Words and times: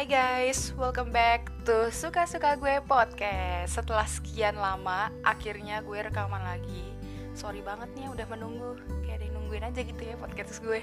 Hai 0.00 0.08
guys, 0.08 0.72
welcome 0.80 1.12
back 1.12 1.52
to 1.68 1.92
Suka-Suka 1.92 2.56
Gue 2.56 2.80
Podcast. 2.88 3.76
Setelah 3.76 4.08
sekian 4.08 4.56
lama, 4.56 5.12
akhirnya 5.20 5.84
gue 5.84 6.00
rekaman 6.00 6.40
lagi. 6.40 6.96
Sorry 7.36 7.60
banget 7.60 7.92
nih 7.92 8.08
udah 8.08 8.24
menunggu. 8.32 8.80
Kayak 9.04 9.20
ada 9.20 9.24
yang 9.28 9.34
nungguin 9.36 9.60
aja 9.60 9.80
gitu 9.84 10.00
ya 10.00 10.16
podcast 10.16 10.64
gue. 10.64 10.80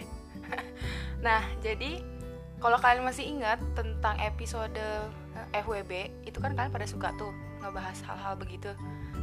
Nah, 1.26 1.42
jadi 1.66 1.98
kalau 2.62 2.78
kalian 2.78 3.10
masih 3.10 3.26
ingat 3.26 3.58
tentang 3.74 4.22
episode 4.22 4.78
eh, 4.78 5.66
FWB 5.66 6.22
Itu 6.22 6.38
kan 6.38 6.54
kalian 6.54 6.70
pada 6.70 6.86
suka 6.86 7.10
tuh 7.18 7.34
ngebahas 7.66 7.98
hal-hal 8.06 8.38
begitu. 8.38 8.70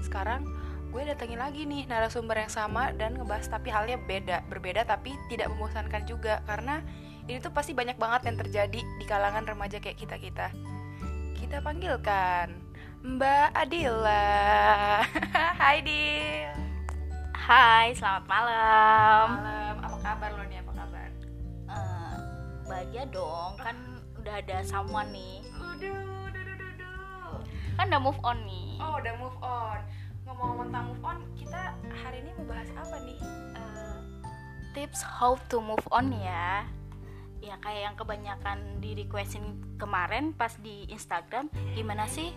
Sekarang 0.02 0.42
gue 0.90 1.06
datengin 1.06 1.38
lagi 1.38 1.70
nih 1.70 1.86
narasumber 1.86 2.42
yang 2.42 2.50
sama 2.50 2.90
dan 2.98 3.14
ngebahas 3.14 3.46
tapi 3.46 3.70
halnya 3.70 3.95
beda 4.11 4.42
Berbeda 4.50 4.82
tapi 4.90 5.14
tidak 5.30 5.54
membosankan 5.54 6.02
juga. 6.02 6.42
Karena 6.50 6.82
ini 7.24 7.40
tuh 7.40 7.52
pasti 7.52 7.72
banyak 7.72 7.96
banget 7.96 8.28
yang 8.28 8.36
terjadi 8.36 8.80
di 8.84 9.04
kalangan 9.08 9.48
remaja 9.48 9.80
kayak 9.80 9.96
kita-kita. 9.96 10.52
Kita 11.32 11.64
panggilkan 11.64 12.52
Mbak 13.00 13.48
Adila. 13.56 14.28
Hai 15.60 15.80
Dil. 15.80 16.52
Hai, 17.32 17.96
selamat 17.96 18.24
malam. 18.28 19.26
Malam. 19.40 19.76
Apa 19.84 19.96
kabar 20.00 20.30
lo 20.36 20.44
nih? 20.48 20.58
Apa 20.64 20.72
kabar? 20.72 21.08
Eh, 21.68 22.16
bahagia 22.68 23.04
dong, 23.12 23.52
kan 23.61 23.76
udah 24.20 24.34
ada 24.40 24.64
someone 24.64 25.08
nih. 25.12 25.44
Udah, 25.61 25.92
udah, 26.28 26.42
udah, 26.44 26.68
udah. 26.76 27.28
Kan 27.76 27.84
udah 27.92 28.00
move 28.00 28.20
on 28.25 28.38
nih. 28.48 28.68
Oh, 28.80 28.96
udah 29.00 29.14
move 29.20 29.38
on. 29.44 29.78
Ngomong-ngomong 30.25 30.66
tentang 30.72 30.84
move 30.92 31.04
on, 31.04 31.18
kita 31.36 31.62
hari 31.92 32.25
ini 32.25 32.33
mau 32.41 32.56
bahas 32.56 32.69
apa 32.72 32.97
nih? 33.05 33.20
Eh, 33.56 33.97
tips 34.77 35.00
how 35.05 35.36
to 35.52 35.61
move 35.61 35.84
on 35.92 36.08
ya. 36.16 36.64
Ya 37.44 37.61
kayak 37.61 37.83
yang 37.92 37.97
kebanyakan 38.00 38.80
di 38.80 38.97
requestin 38.97 39.45
kemarin 39.77 40.33
pas 40.33 40.56
di 40.64 40.89
Instagram, 40.89 41.53
gimana 41.77 42.09
sih 42.09 42.33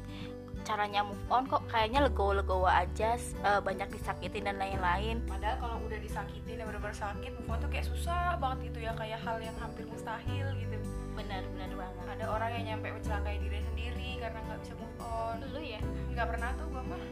caranya 0.68 1.00
move 1.00 1.24
on 1.32 1.48
kok 1.48 1.64
kayaknya 1.72 2.04
legowo-legowo 2.12 2.68
aja, 2.68 3.16
eh, 3.16 3.62
banyak 3.64 3.88
disakitin 3.88 4.52
dan 4.52 4.60
lain-lain. 4.60 5.24
Padahal 5.24 5.56
kalau 5.64 5.76
udah 5.88 5.96
disakitin 5.96 6.60
dan 6.60 6.68
benar-benar 6.68 6.92
sakit, 6.92 7.32
move 7.40 7.48
on 7.48 7.58
tuh 7.64 7.72
kayak 7.72 7.88
susah 7.88 8.36
banget 8.36 8.76
gitu 8.76 8.84
ya, 8.84 8.92
kayak 9.00 9.24
hal 9.24 9.40
yang 9.40 9.56
hampir 9.64 9.88
mustahil 9.88 10.44
gitu. 10.60 10.76
Benar-benar 11.16 11.72
banget. 11.72 12.06
Ada 12.20 12.26
orang 12.28 12.50
yang 12.60 12.64
nyampe 12.76 13.00
mencelakai 13.00 13.40
diri 13.40 13.64
sendiri 13.64 14.10
karena 14.20 14.44
nggak 14.44 14.60
bisa 14.60 14.74
move 14.76 14.98
on. 15.00 15.40
Lu 15.56 15.62
ya? 15.64 15.80
nggak 16.18 16.34
pernah 16.34 16.50
tuh 16.58 16.66
gue 16.74 16.82
mah 16.82 17.04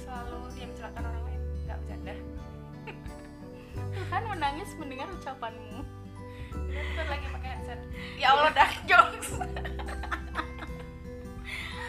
selalu 0.00 0.38
dia 0.56 0.64
mencelakakan 0.64 1.04
orang 1.12 1.24
lain 1.28 1.40
nggak 1.68 1.78
bercanda 1.84 2.14
Kan 4.08 4.22
menangis 4.32 4.70
mendengar 4.80 5.08
ucapanmu. 5.12 5.84
Gue 6.72 7.04
lagi 7.06 7.26
pakai 7.30 7.48
headset. 7.56 7.80
Ya 8.16 8.32
Allah 8.32 8.50
dark 8.52 8.74
jokes. 8.88 9.28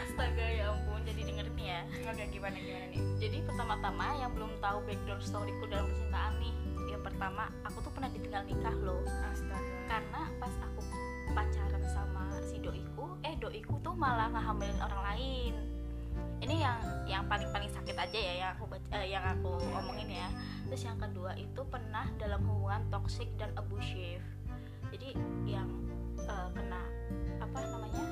Astaga 0.08 0.46
ya 0.50 0.74
ampun, 0.74 1.00
jadi 1.06 1.22
dengerin 1.30 1.58
ya. 1.58 1.80
oke 1.86 2.24
gimana 2.34 2.58
gimana 2.58 2.86
nih? 2.90 3.02
Jadi 3.22 3.38
pertama-tama 3.46 4.06
yang 4.18 4.32
belum 4.34 4.52
tahu 4.60 4.78
background 4.86 5.24
storyku 5.24 5.64
dalam 5.70 5.86
percintaan 5.88 6.34
nih 6.42 6.54
Yang 6.90 7.02
pertama, 7.14 7.44
aku 7.62 7.78
tuh 7.86 7.92
pernah 7.94 8.10
ditinggal 8.10 8.44
nikah 8.50 8.76
loh. 8.82 9.04
Astaga. 9.30 9.76
Karena 9.88 10.22
pas 10.42 10.54
aku 10.64 10.82
pacaran 11.32 11.84
sama 11.86 12.24
si 12.42 12.58
doiku 12.58 13.14
Eh 13.22 13.36
doiku 13.38 13.78
tuh 13.84 13.94
malah 13.94 14.32
ngehamilin 14.32 14.80
orang 14.82 15.02
lain. 15.14 15.54
Ini 16.38 16.56
yang 16.62 16.80
yang 17.10 17.24
paling-paling 17.26 17.70
sakit 17.70 17.98
aja 17.98 18.18
ya 18.18 18.34
yang 18.46 18.50
aku 18.58 18.70
baca- 18.70 18.94
eh, 18.94 19.10
yang 19.10 19.26
aku 19.26 19.58
omongin 19.74 20.10
ya. 20.22 20.28
Terus 20.70 20.82
yang 20.86 20.98
kedua 21.02 21.34
itu 21.38 21.62
pernah 21.66 22.06
dalam 22.22 22.46
hubungan 22.46 22.86
toxic 22.94 23.30
dan 23.42 23.50
abusive 23.58 24.22
Jadi 24.94 25.10
yang 25.48 25.70
eh, 26.22 26.48
kena 26.56 26.82
apa 27.40 27.58
namanya 27.64 28.04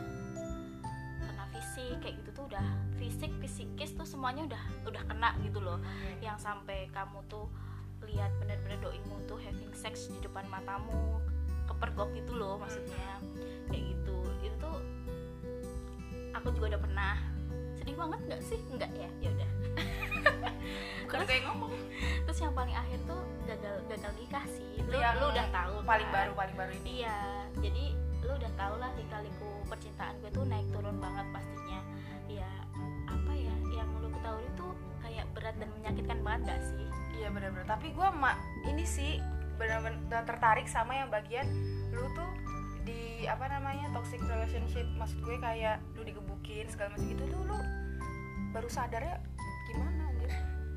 kena 1.23 1.45
fisik 1.51 1.99
kayak 1.99 2.15
gitu 2.23 2.29
tuh 2.35 2.45
udah 2.51 2.65
fisik 2.95 3.31
psikis 3.43 3.95
tuh 3.95 4.07
semuanya 4.07 4.47
udah 4.49 4.63
udah 4.89 5.03
kena 5.07 5.29
gitu 5.43 5.59
loh. 5.63 5.79
Yang 6.19 6.43
sampai 6.43 6.87
kamu 6.91 7.23
tuh 7.31 7.47
lihat 8.05 8.29
bener-bener 8.37 8.77
doimu 8.83 9.17
tuh 9.25 9.39
having 9.41 9.71
sex 9.73 10.11
di 10.11 10.19
depan 10.21 10.45
matamu 10.51 11.19
kepergok 11.65 12.13
gitu 12.13 12.37
loh 12.37 12.61
maksudnya. 12.61 13.19
Kayak 13.71 13.83
gitu. 13.95 14.17
Itu 14.43 14.55
tuh 14.59 14.77
aku 16.35 16.47
juga 16.53 16.75
udah 16.75 16.81
pernah. 16.81 17.15
Sedih 17.79 17.95
banget 17.97 18.19
nggak 18.27 18.41
sih? 18.43 18.59
Nggak 18.71 18.91
ya? 18.95 19.09
Ya 19.23 19.29
udah 19.33 19.49
bukan 21.01 21.15
Terus- 21.15 21.29
kayak 21.29 21.43
ngomong 21.45 21.73
terus 22.25 22.39
yang 22.39 22.53
paling 22.53 22.75
akhir 22.75 22.99
tuh 23.03 23.21
gagal 23.45 23.75
gagal 23.87 24.11
nikah 24.15 24.45
sih 24.47 24.69
lu, 24.81 24.95
Yang 24.95 25.15
lu 25.17 25.25
udah 25.29 25.47
tahu 25.49 25.73
paling 25.83 26.09
kan? 26.09 26.15
baru 26.15 26.31
paling 26.33 26.55
baru 26.55 26.71
ini 26.75 26.89
Iya, 27.01 27.17
jadi 27.57 27.85
lu 28.19 28.31
udah 28.33 28.51
tau 28.55 28.75
lah 28.75 28.89
lika-liku 28.93 29.49
percintaan 29.65 30.13
gue 30.19 30.29
tuh 30.29 30.43
naik 30.43 30.65
turun 30.69 30.97
banget 30.97 31.25
pastinya. 31.29 31.79
Ya 32.25 32.49
apa 33.05 33.31
ya 33.31 33.53
yang 33.71 33.89
lu 33.95 34.09
ketahui 34.09 34.49
tuh 34.55 34.73
kayak 34.99 35.25
berat 35.31 35.55
dan 35.55 35.69
menyakitkan 35.71 36.17
banget 36.19 36.41
gak 36.47 36.61
sih? 36.63 36.85
iya 37.15 37.29
benar-benar 37.29 37.63
tapi 37.65 37.89
gue 37.89 38.07
mak 38.11 38.35
ini 38.65 38.83
sih 38.83 39.23
benar-benar 39.55 40.25
tertarik 40.25 40.65
sama 40.65 40.93
yang 40.93 41.07
bagian 41.07 41.47
lu 41.89 42.03
tuh 42.11 42.27
di 42.83 43.23
apa 43.23 43.47
namanya 43.47 43.87
toxic 43.89 44.19
relationship 44.21 44.83
maksud 44.93 45.17
gue 45.21 45.39
kayak 45.39 45.79
lu 45.93 46.03
digebukin 46.03 46.67
segala 46.67 46.91
macam 46.91 47.07
gitu 47.07 47.23
tuh 47.25 47.41
lu 47.45 47.57
baru 48.51 48.67
sadarnya 48.67 49.15
gimana 49.65 50.11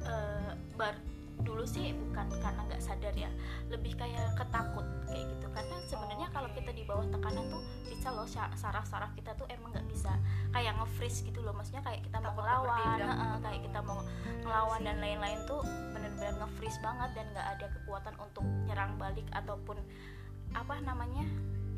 Eh, 0.04 0.50
bar 0.76 0.94
dulu 1.38 1.62
sih 1.62 1.94
bukan 1.94 2.26
karena 2.42 2.66
nggak 2.66 2.82
sadar 2.82 3.14
ya, 3.14 3.30
lebih 3.70 3.94
kayak 3.94 4.34
ketakut 4.34 4.82
kayak 5.06 5.22
gitu. 5.30 5.46
Karena 5.54 5.76
sebenarnya 5.86 6.26
kalau 6.34 6.50
kita 6.50 6.74
di 6.74 6.82
bawah 6.82 7.06
tekanan 7.06 7.46
tuh 7.46 7.62
bisa 7.86 8.10
loh 8.10 8.26
sa- 8.26 8.50
saraf-saraf 8.54 9.14
kita 9.14 9.38
tuh 9.38 9.46
emang 9.46 9.70
nggak 9.70 9.86
bisa 9.86 10.10
kayak 10.50 10.74
nge-freeze 10.78 11.22
gitu 11.22 11.38
loh. 11.40 11.54
Maksudnya 11.54 11.82
kayak 11.82 12.02
kita 12.02 12.18
mau 12.18 12.34
ngelawan, 12.34 12.78
heeh, 13.06 13.36
kayak 13.40 13.60
kita 13.64 13.80
mau 13.80 14.00
ngelawan 14.42 14.80
dan 14.82 14.96
lain-lain 14.98 15.38
tuh 15.46 15.62
bener-bener 15.94 16.34
nge-freeze 16.36 16.78
banget 16.82 17.10
dan 17.14 17.26
nggak 17.30 17.46
ada 17.54 17.66
kekuatan 17.70 18.14
untuk 18.18 18.42
nyerang 18.66 18.92
balik 18.98 19.26
ataupun 19.30 19.78
apa 20.50 20.74
namanya 20.82 21.22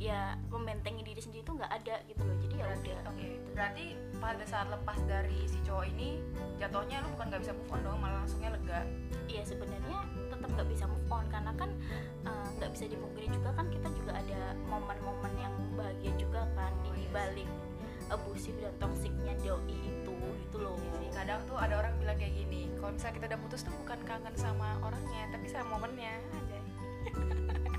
ya 0.00 0.32
membentengi 0.48 1.04
diri 1.04 1.20
sendiri 1.20 1.44
tuh 1.44 1.60
nggak 1.60 1.68
ada 1.68 2.00
gitu 2.08 2.24
loh. 2.24 2.36
Jadi 2.40 2.54
ya 2.56 2.64
udah 2.72 2.98
oke. 3.12 3.28
berarti 3.52 3.84
pada 4.16 4.44
saat 4.48 4.72
lepas 4.72 4.96
dari 5.04 5.44
si 5.44 5.60
cowok 5.60 5.84
ini 5.92 6.24
jatuhnya 6.56 7.04
lu 7.04 7.12
bukan 7.12 7.26
nggak 7.28 7.42
bisa 7.44 7.52
move 7.52 7.68
on 7.68 7.80
dong 7.84 8.00
malah 8.00 8.24
langsungnya 8.24 8.56
lega? 8.56 8.80
Iya 9.28 9.44
sebenarnya 9.44 10.00
tetap 10.32 10.48
nggak 10.56 10.68
bisa 10.72 10.84
move 10.88 11.12
on 11.12 11.28
karena 11.28 11.52
kan 11.52 11.70
eh, 12.24 12.46
nggak 12.56 12.70
bisa 12.72 12.84
dipungkiri 12.88 13.28
juga 13.28 13.52
kan 13.52 13.66
kita 13.68 13.88
juga 13.92 14.12
ada 14.16 14.40
momen-momen 14.72 15.32
yang 15.36 15.54
bahagia 15.76 16.12
juga 16.16 16.48
kan. 16.56 16.72
Oh, 16.80 16.96
di 16.96 17.04
iya 17.04 17.12
balik 17.12 17.50
abusive 18.10 18.58
dan 18.58 18.72
toksiknya 18.80 19.36
doi 19.44 19.76
itu 19.84 20.16
gitu 20.16 20.56
loh. 20.64 20.80
Iya 20.80 20.92
sih 20.96 21.08
kadang 21.12 21.44
tuh 21.44 21.60
ada 21.60 21.76
orang 21.76 21.92
bilang 22.00 22.16
kayak 22.16 22.32
gini 22.40 22.72
kalau 22.80 22.96
misalnya 22.96 23.14
kita 23.20 23.26
udah 23.36 23.40
putus 23.44 23.60
tuh 23.68 23.74
bukan 23.84 24.00
kangen 24.08 24.34
sama 24.40 24.80
orangnya 24.80 25.28
tapi 25.28 25.44
sama 25.52 25.76
momennya. 25.76 26.16
Aja 26.32 26.58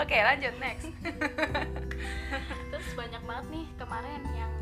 oke 0.00 0.16
lanjut 0.16 0.54
next. 0.60 0.88
Terus 2.72 2.88
banyak 2.94 3.22
banget 3.24 3.46
nih 3.52 3.66
kemarin 3.78 4.22
yang 4.36 4.52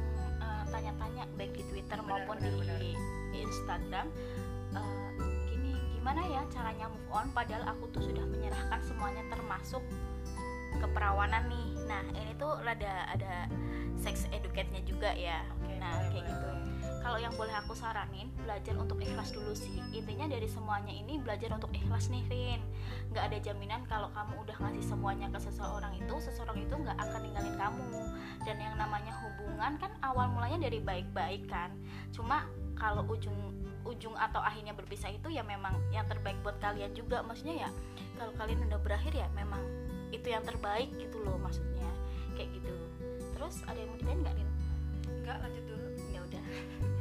eh, 0.41 0.63
tanya-tanya 0.71 1.25
baik 1.39 1.53
di 1.55 1.65
Twitter 1.71 1.99
Benar, 2.01 2.11
maupun 2.11 2.37
benar, 2.41 2.51
di, 2.51 2.61
benar. 2.61 2.79
di 2.81 2.91
Instagram 3.45 4.07
eh, 4.75 5.09
gini 5.51 5.73
gimana 5.99 6.21
ya 6.29 6.43
caranya 6.51 6.87
move 6.91 7.11
on? 7.13 7.27
Padahal 7.33 7.65
aku 7.75 7.85
tuh 7.95 8.03
sudah 8.05 8.25
menyerahkan 8.29 8.81
semuanya 8.85 9.23
termasuk 9.31 9.83
keperawanan 10.79 11.47
nih. 11.49 11.69
Nah 11.87 12.03
ini 12.19 12.33
tuh 12.37 12.59
rada 12.63 13.09
ada 13.11 13.49
sex 13.99 14.27
educate-nya 14.35 14.83
juga 14.85 15.15
ya. 15.15 15.41
Oke, 15.61 15.73
nah 15.79 16.05
kayak 16.13 16.25
gitu. 16.29 16.51
Kalau 17.05 17.21
yang 17.21 17.37
boleh 17.37 17.53
aku 17.53 17.77
saranin 17.77 18.33
belajar 18.41 18.73
untuk 18.81 18.97
ikhlas 19.05 19.29
dulu 19.37 19.53
sih. 19.53 19.77
Intinya 19.93 20.25
dari 20.25 20.49
semuanya 20.49 20.89
ini 20.89 21.21
belajar 21.21 21.53
untuk 21.53 21.69
ikhlas 21.77 22.09
nih 22.09 22.25
Rin 22.33 22.61
nggak 23.13 23.25
ada 23.29 23.39
jaminan 23.45 23.85
kalau 23.85 24.09
kamu 24.17 24.41
udah 24.41 24.57
ngasih 24.57 24.85
semuanya 24.89 25.29
ke 25.29 25.37
seseorang 25.37 25.93
itu 26.01 26.15
seseorang 26.17 26.57
itu 26.65 26.73
nggak 26.73 26.97
akan 26.97 27.21
ninggalin 27.21 27.57
kamu. 27.61 27.85
Dan 28.49 28.57
yang 28.57 28.75
namanya 28.81 29.13
hubungan 29.21 29.77
kan 29.77 29.93
awal 30.01 30.33
mulanya 30.33 30.65
dari 30.65 30.81
baik-baik 30.81 31.45
kan. 31.45 31.77
Cuma 32.09 32.49
kalau 32.73 33.05
ujung 33.13 33.37
ujung 33.85 34.17
atau 34.17 34.41
akhirnya 34.41 34.73
berpisah 34.73 35.13
itu 35.13 35.29
ya 35.29 35.45
memang 35.45 35.77
yang 35.93 36.09
terbaik 36.09 36.41
buat 36.41 36.57
kalian 36.57 36.97
juga. 36.97 37.21
Maksudnya 37.21 37.69
ya 37.69 37.71
kalau 38.17 38.33
kalian 38.41 38.65
udah 38.65 38.81
berakhir 38.81 39.13
ya 39.13 39.29
memang 39.37 39.61
itu 40.09 40.33
yang 40.33 40.41
terbaik 40.41 40.89
gitu 40.97 41.21
loh 41.21 41.37
maksudnya. 41.37 41.85
Kayak 42.33 42.57
gitu. 42.57 42.73
Terus 43.37 43.61
ada 43.69 43.77
yang 43.77 43.93
mau 43.93 44.01
ditanyain 44.01 44.21
nggak 44.25 44.37
Rin? 44.41 44.49
enggak 45.25 45.37
lanjut 45.41 45.65
dulu. 45.69 45.89
Ya 46.13 46.21
udah 46.25 46.45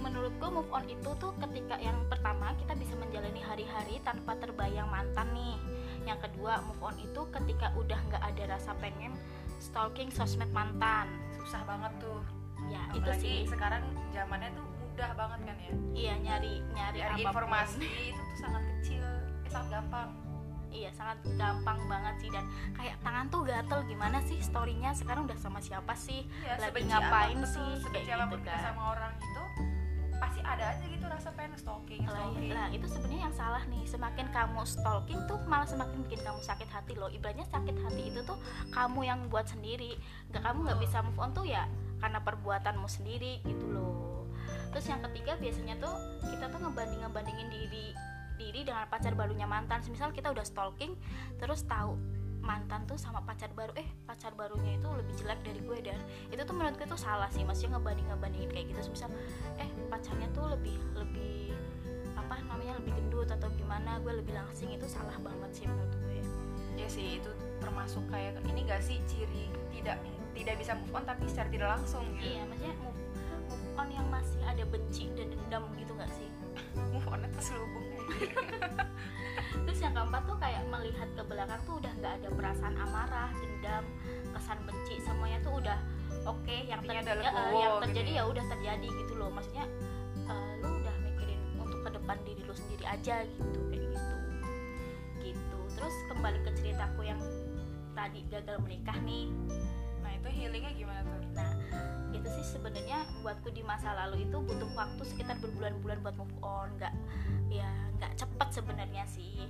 menurutku 0.00 0.46
move 0.52 0.70
on 0.72 0.84
itu 0.88 1.10
tuh 1.16 1.32
ketika 1.40 1.76
yang 1.80 1.96
pertama 2.08 2.52
kita 2.60 2.76
bisa 2.76 2.94
menjalani 2.96 3.40
hari-hari 3.40 3.98
tanpa 4.04 4.36
terbayang 4.38 4.88
mantan 4.88 5.28
nih. 5.32 5.56
Yang 6.04 6.30
kedua 6.30 6.64
move 6.64 6.82
on 6.82 6.96
itu 7.00 7.22
ketika 7.32 7.72
udah 7.76 8.00
nggak 8.08 8.22
ada 8.22 8.56
rasa 8.56 8.72
pengen 8.78 9.12
stalking 9.60 10.08
sosmed 10.12 10.50
mantan. 10.52 11.08
Susah 11.40 11.62
banget 11.68 11.92
tuh. 12.00 12.20
Ya 12.68 12.82
itu 12.92 13.08
apalagi 13.08 13.24
sih. 13.24 13.38
sekarang 13.48 13.82
zamannya 14.12 14.50
tuh 14.52 14.66
mudah 14.66 15.10
banget 15.16 15.40
kan 15.48 15.56
ya? 15.56 15.72
Iya 15.96 16.14
nyari 16.20 16.54
nyari 16.76 16.98
apa 17.00 17.16
pun. 17.16 17.24
informasi 17.32 17.88
itu 18.12 18.20
tuh 18.20 18.36
sangat 18.38 18.62
kecil 18.68 19.02
eh, 19.02 19.50
sangat 19.50 19.68
gampang 19.80 20.29
iya 20.70 20.90
sangat 20.94 21.18
gampang 21.36 21.78
banget 21.90 22.14
sih 22.22 22.30
dan 22.32 22.46
kayak 22.74 22.96
tangan 23.02 23.26
tuh 23.28 23.42
gatel. 23.44 23.80
Gimana 23.86 24.18
sih 24.24 24.38
storynya 24.40 24.94
sekarang 24.94 25.26
udah 25.26 25.38
sama 25.38 25.58
siapa 25.60 25.92
sih? 25.98 26.26
Ya, 26.42 26.56
lagi 26.58 26.86
ngapain 26.86 27.38
apa, 27.38 27.46
sih? 27.50 27.70
betul, 27.82 27.90
kayak 27.92 28.06
gitu 28.06 28.38
kan. 28.46 28.60
sama 28.72 28.82
orang 28.96 29.12
itu 29.18 29.44
pasti 30.20 30.40
ada 30.44 30.64
aja 30.76 30.84
gitu 30.84 31.04
rasa 31.08 31.32
pengen 31.32 31.56
stalking 31.56 32.04
lah, 32.04 32.12
stalking. 32.12 32.52
lah 32.52 32.66
itu 32.68 32.86
sebenarnya 32.86 33.20
yang 33.30 33.34
salah 33.34 33.62
nih. 33.66 33.82
Semakin 33.88 34.26
kamu 34.30 34.60
stalking 34.68 35.20
tuh 35.26 35.38
malah 35.48 35.66
semakin 35.66 35.98
bikin 36.06 36.20
kamu 36.22 36.40
sakit 36.44 36.68
hati 36.70 36.92
loh. 36.94 37.08
Ibaratnya 37.10 37.48
sakit 37.48 37.76
hati 37.82 38.02
itu 38.12 38.20
tuh 38.22 38.38
kamu 38.70 39.00
yang 39.08 39.20
buat 39.32 39.48
sendiri. 39.48 39.96
Nggak 40.30 40.42
kamu 40.44 40.58
nggak 40.70 40.80
bisa 40.80 41.02
move 41.02 41.18
on 41.18 41.32
tuh 41.32 41.46
ya 41.48 41.64
karena 42.00 42.20
perbuatanmu 42.22 42.88
sendiri 42.88 43.42
gitu 43.44 43.66
loh. 43.68 44.28
Terus 44.70 44.86
yang 44.86 45.02
ketiga 45.10 45.34
biasanya 45.40 45.74
tuh 45.82 45.94
kita 46.30 46.46
tuh 46.46 46.58
ngebanding 46.62 47.02
ngebandingin 47.02 47.48
diri 47.50 47.90
diri 48.40 48.64
dengan 48.64 48.88
pacar 48.88 49.12
barunya 49.12 49.44
mantan. 49.44 49.84
Misal 49.92 50.16
kita 50.16 50.32
udah 50.32 50.44
stalking 50.44 50.96
terus 51.36 51.68
tahu 51.68 52.00
mantan 52.40 52.88
tuh 52.88 52.96
sama 52.96 53.20
pacar 53.20 53.52
baru 53.52 53.76
eh 53.76 53.84
pacar 54.08 54.32
barunya 54.32 54.80
itu 54.80 54.88
lebih 54.88 55.14
jelek 55.20 55.40
dari 55.44 55.60
gue 55.60 55.78
dan 55.84 56.00
itu 56.32 56.40
tuh 56.40 56.56
menurut 56.56 56.80
gue 56.80 56.88
tuh 56.88 56.96
salah 56.96 57.28
sih. 57.28 57.44
Maksudnya 57.44 57.76
ngebanding 57.76 58.08
ngebandingin 58.08 58.50
kayak 58.50 58.66
gitu. 58.72 58.80
Misal 58.88 59.12
eh 59.60 59.68
pacarnya 59.92 60.28
tuh 60.32 60.48
lebih 60.56 60.80
lebih 60.96 61.52
apa 62.16 62.40
namanya 62.48 62.80
lebih 62.80 62.96
gendut 62.96 63.28
atau 63.28 63.52
gimana 63.60 64.00
gue 64.00 64.12
lebih 64.24 64.32
langsing 64.32 64.72
itu 64.72 64.88
salah 64.88 65.14
banget 65.20 65.50
sih 65.52 65.64
menurut 65.68 65.92
gue. 66.08 66.20
Ya 66.80 66.88
sih 66.88 67.20
itu 67.20 67.30
termasuk 67.60 68.02
kayak 68.08 68.40
ini 68.48 68.64
gak 68.64 68.80
sih 68.80 68.96
ciri 69.04 69.52
tidak 69.68 70.00
tidak 70.32 70.56
bisa 70.56 70.72
move 70.80 70.96
on 70.96 71.04
tapi 71.04 71.28
secara 71.28 71.48
tidak 71.52 71.68
langsung 71.76 72.04
gitu? 72.16 72.32
Iya 72.32 72.42
maksudnya 72.48 72.74
move, 72.80 73.00
move 73.52 73.76
on 73.76 73.88
yang 73.92 74.06
masih 74.08 74.40
ada 74.48 74.64
benci 74.64 75.04
dan 75.12 75.28
dendam 75.28 75.64
gitu 75.76 75.92
gak 75.92 76.08
sih? 76.16 76.28
Move 76.92 77.06
on 77.12 77.20
terselubung 77.30 77.69
terus 77.69 77.69
melihat 80.90 81.06
ke 81.14 81.22
belakang 81.22 81.60
tuh 81.62 81.74
udah 81.78 81.92
nggak 82.02 82.12
ada 82.18 82.28
perasaan 82.34 82.74
amarah 82.74 83.30
dendam 83.38 83.84
kesan 84.34 84.58
benci 84.66 84.98
semuanya 85.06 85.38
tuh 85.46 85.54
udah 85.62 85.78
oke 86.26 86.42
okay, 86.42 86.66
yang 86.66 86.82
terjadi 86.82 87.22
legowo 87.22 87.54
yang 87.54 87.74
gitu 87.78 87.84
terjadi 87.86 88.10
ya. 88.10 88.18
ya 88.18 88.22
udah 88.26 88.44
terjadi 88.50 88.88
gitu 88.90 89.12
loh. 89.14 89.30
Maksudnya 89.30 89.64
eh, 90.26 90.52
lu 90.58 90.68
udah 90.82 90.94
mikirin 91.06 91.40
untuk 91.62 91.78
ke 91.86 91.90
depan 91.94 92.16
diri 92.26 92.42
lu 92.42 92.54
sendiri 92.58 92.84
aja 92.90 93.22
gitu 93.22 93.58
kayak 93.70 93.86
gitu. 93.86 94.16
Gitu. 95.30 95.58
Terus 95.78 95.94
kembali 96.10 96.38
ke 96.42 96.50
ceritaku 96.58 97.00
yang 97.06 97.20
tadi 97.94 98.26
gagal 98.26 98.58
menikah 98.58 98.98
nih. 99.06 99.30
Nah 100.02 100.10
itu 100.10 100.26
healingnya 100.26 100.74
gimana 100.74 101.06
tuh? 101.06 101.22
Nah, 101.38 101.54
itu 102.10 102.26
sih 102.34 102.58
sebenarnya 102.58 103.06
buatku 103.22 103.54
di 103.54 103.62
masa 103.62 103.94
lalu 103.94 104.26
itu 104.26 104.42
butuh 104.42 104.66
waktu 104.74 105.06
sekitar 105.06 105.38
berbulan-bulan 105.38 106.02
buat 106.02 106.18
move 106.18 106.34
on, 106.42 106.74
nggak 106.82 106.90
ya 107.46 107.70
nggak 108.02 108.18
cepet 108.18 108.48
sebenarnya 108.50 109.06
sih. 109.06 109.46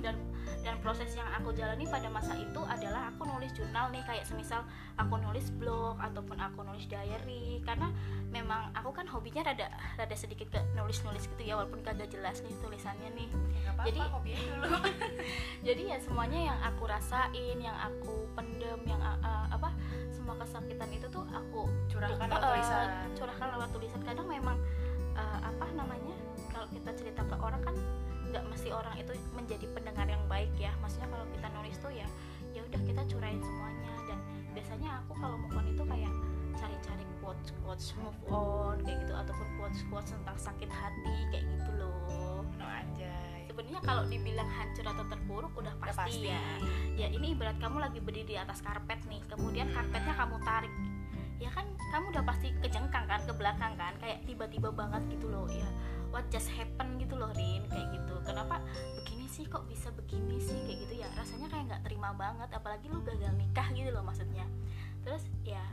Dan 0.00 0.16
dan 0.60 0.76
proses 0.84 1.08
yang 1.16 1.24
aku 1.32 1.56
jalani 1.56 1.88
pada 1.88 2.12
masa 2.12 2.36
itu 2.36 2.60
adalah 2.68 3.08
aku 3.08 3.24
nulis 3.24 3.48
jurnal 3.56 3.88
nih 3.88 4.04
kayak 4.04 4.28
semisal 4.28 4.60
aku 5.00 5.16
nulis 5.16 5.48
blog 5.56 5.96
ataupun 5.96 6.36
aku 6.36 6.60
nulis 6.64 6.84
diary. 6.84 7.64
Karena 7.64 7.88
memang 8.28 8.68
aku 8.76 8.92
kan 8.92 9.08
hobinya 9.08 9.40
rada 9.40 9.72
rada 9.96 10.16
sedikit 10.16 10.52
ke 10.52 10.60
nulis-nulis 10.76 11.24
gitu 11.36 11.42
ya 11.48 11.56
walaupun 11.56 11.80
kagak 11.80 12.12
jelas 12.12 12.44
nih 12.44 12.52
tulisannya 12.60 13.08
nih. 13.16 13.28
Ya, 13.30 13.70
gak 13.72 13.72
apa-apa 13.72 13.86
Jadi- 13.88 14.48
dulu. 14.50 14.68
Jadi 15.66 15.82
ya 15.88 15.98
semuanya 16.00 16.40
yang 16.52 16.58
aku 16.60 16.82
rasain 16.84 17.56
yang 17.56 17.76
aku 17.76 18.28
pendem 18.36 18.80
yang 18.84 19.00
uh, 19.00 19.16
uh, 19.24 19.46
apa 19.52 19.72
semua 20.12 20.36
kesakitan 20.40 20.88
itu 20.92 21.06
tuh 21.08 21.24
aku 21.32 21.68
curahkan 21.88 22.20
uh, 22.20 22.28
lewat 22.28 22.42
tulisan. 22.44 22.88
curahkan 23.16 23.48
lewat 23.56 23.68
tulisan. 23.72 24.00
Kadang 24.04 24.28
memang 24.28 24.56
uh, 25.16 25.38
apa 25.40 25.66
namanya 25.72 26.14
kalau 26.52 26.66
kita 26.68 26.90
cerita 26.96 27.22
ke 27.24 27.36
orang 27.40 27.62
kan 27.64 27.76
nggak 28.30 28.46
mesti 28.46 28.68
orang 28.70 28.94
itu 28.94 29.12
menjadi 29.34 29.66
pendengar 29.74 30.06
yang 30.06 30.22
baik 30.30 30.52
ya. 30.56 30.70
Maksudnya 30.78 31.10
kalau 31.10 31.26
kita 31.34 31.46
nulis 31.50 31.76
tuh 31.82 31.92
ya 31.92 32.06
ya 32.54 32.60
udah 32.66 32.80
kita 32.86 33.02
curahin 33.10 33.42
semuanya. 33.42 33.92
Dan 34.06 34.18
biasanya 34.54 34.88
aku 35.04 35.12
kalau 35.18 35.36
move 35.38 35.56
on 35.58 35.66
itu 35.66 35.82
kayak 35.82 36.12
cari-cari 36.54 37.04
quotes 37.18 37.50
quotes 37.62 37.86
move 37.98 38.20
on 38.30 38.76
kayak 38.86 38.98
gitu 39.02 39.14
ataupun 39.14 39.46
quotes 39.58 39.80
quotes 39.90 40.10
tentang 40.14 40.36
sakit 40.38 40.70
hati 40.70 41.16
kayak 41.34 41.44
gitu 41.58 41.70
loh. 41.82 42.46
No 42.58 42.66
anjay. 42.66 43.50
Sebenarnya 43.50 43.80
kalau 43.82 44.02
dibilang 44.06 44.48
hancur 44.48 44.86
atau 44.86 45.04
terpuruk 45.10 45.52
udah 45.58 45.74
Udah 45.74 45.96
pasti, 45.96 46.30
ya. 46.30 46.40
ya 46.94 47.06
ini 47.10 47.34
ibarat 47.34 47.58
kamu 47.58 47.82
lagi 47.82 47.98
berdiri 47.98 48.34
di 48.34 48.36
atas 48.38 48.62
karpet 48.62 49.02
nih 49.10 49.20
kemudian 49.26 49.68
karpetnya 49.74 50.14
kamu 50.14 50.36
tarik. 50.46 50.72
Ya 51.40 51.48
kan 51.50 51.66
kamu 51.90 52.14
udah 52.14 52.24
pasti 52.28 52.52
kejengkang 52.62 53.08
kan 53.08 53.20
ke 53.26 53.32
belakang 53.34 53.74
kan 53.74 53.96
kayak 53.98 54.22
tiba-tiba 54.28 54.70
banget 54.70 55.02
gitu 55.10 55.32
loh 55.32 55.48
ya 55.48 55.66
sih 59.40 59.48
kok 59.48 59.64
bisa 59.64 59.88
begini 59.96 60.36
sih 60.36 60.52
kayak 60.68 60.78
gitu 60.84 60.94
ya. 61.00 61.08
Rasanya 61.16 61.48
kayak 61.48 61.64
nggak 61.72 61.82
terima 61.88 62.12
banget 62.12 62.52
apalagi 62.52 62.92
lu 62.92 63.00
gagal 63.00 63.32
nikah 63.40 63.64
gitu 63.72 63.88
loh 63.88 64.04
maksudnya. 64.04 64.44
Terus 65.00 65.24
ya 65.48 65.64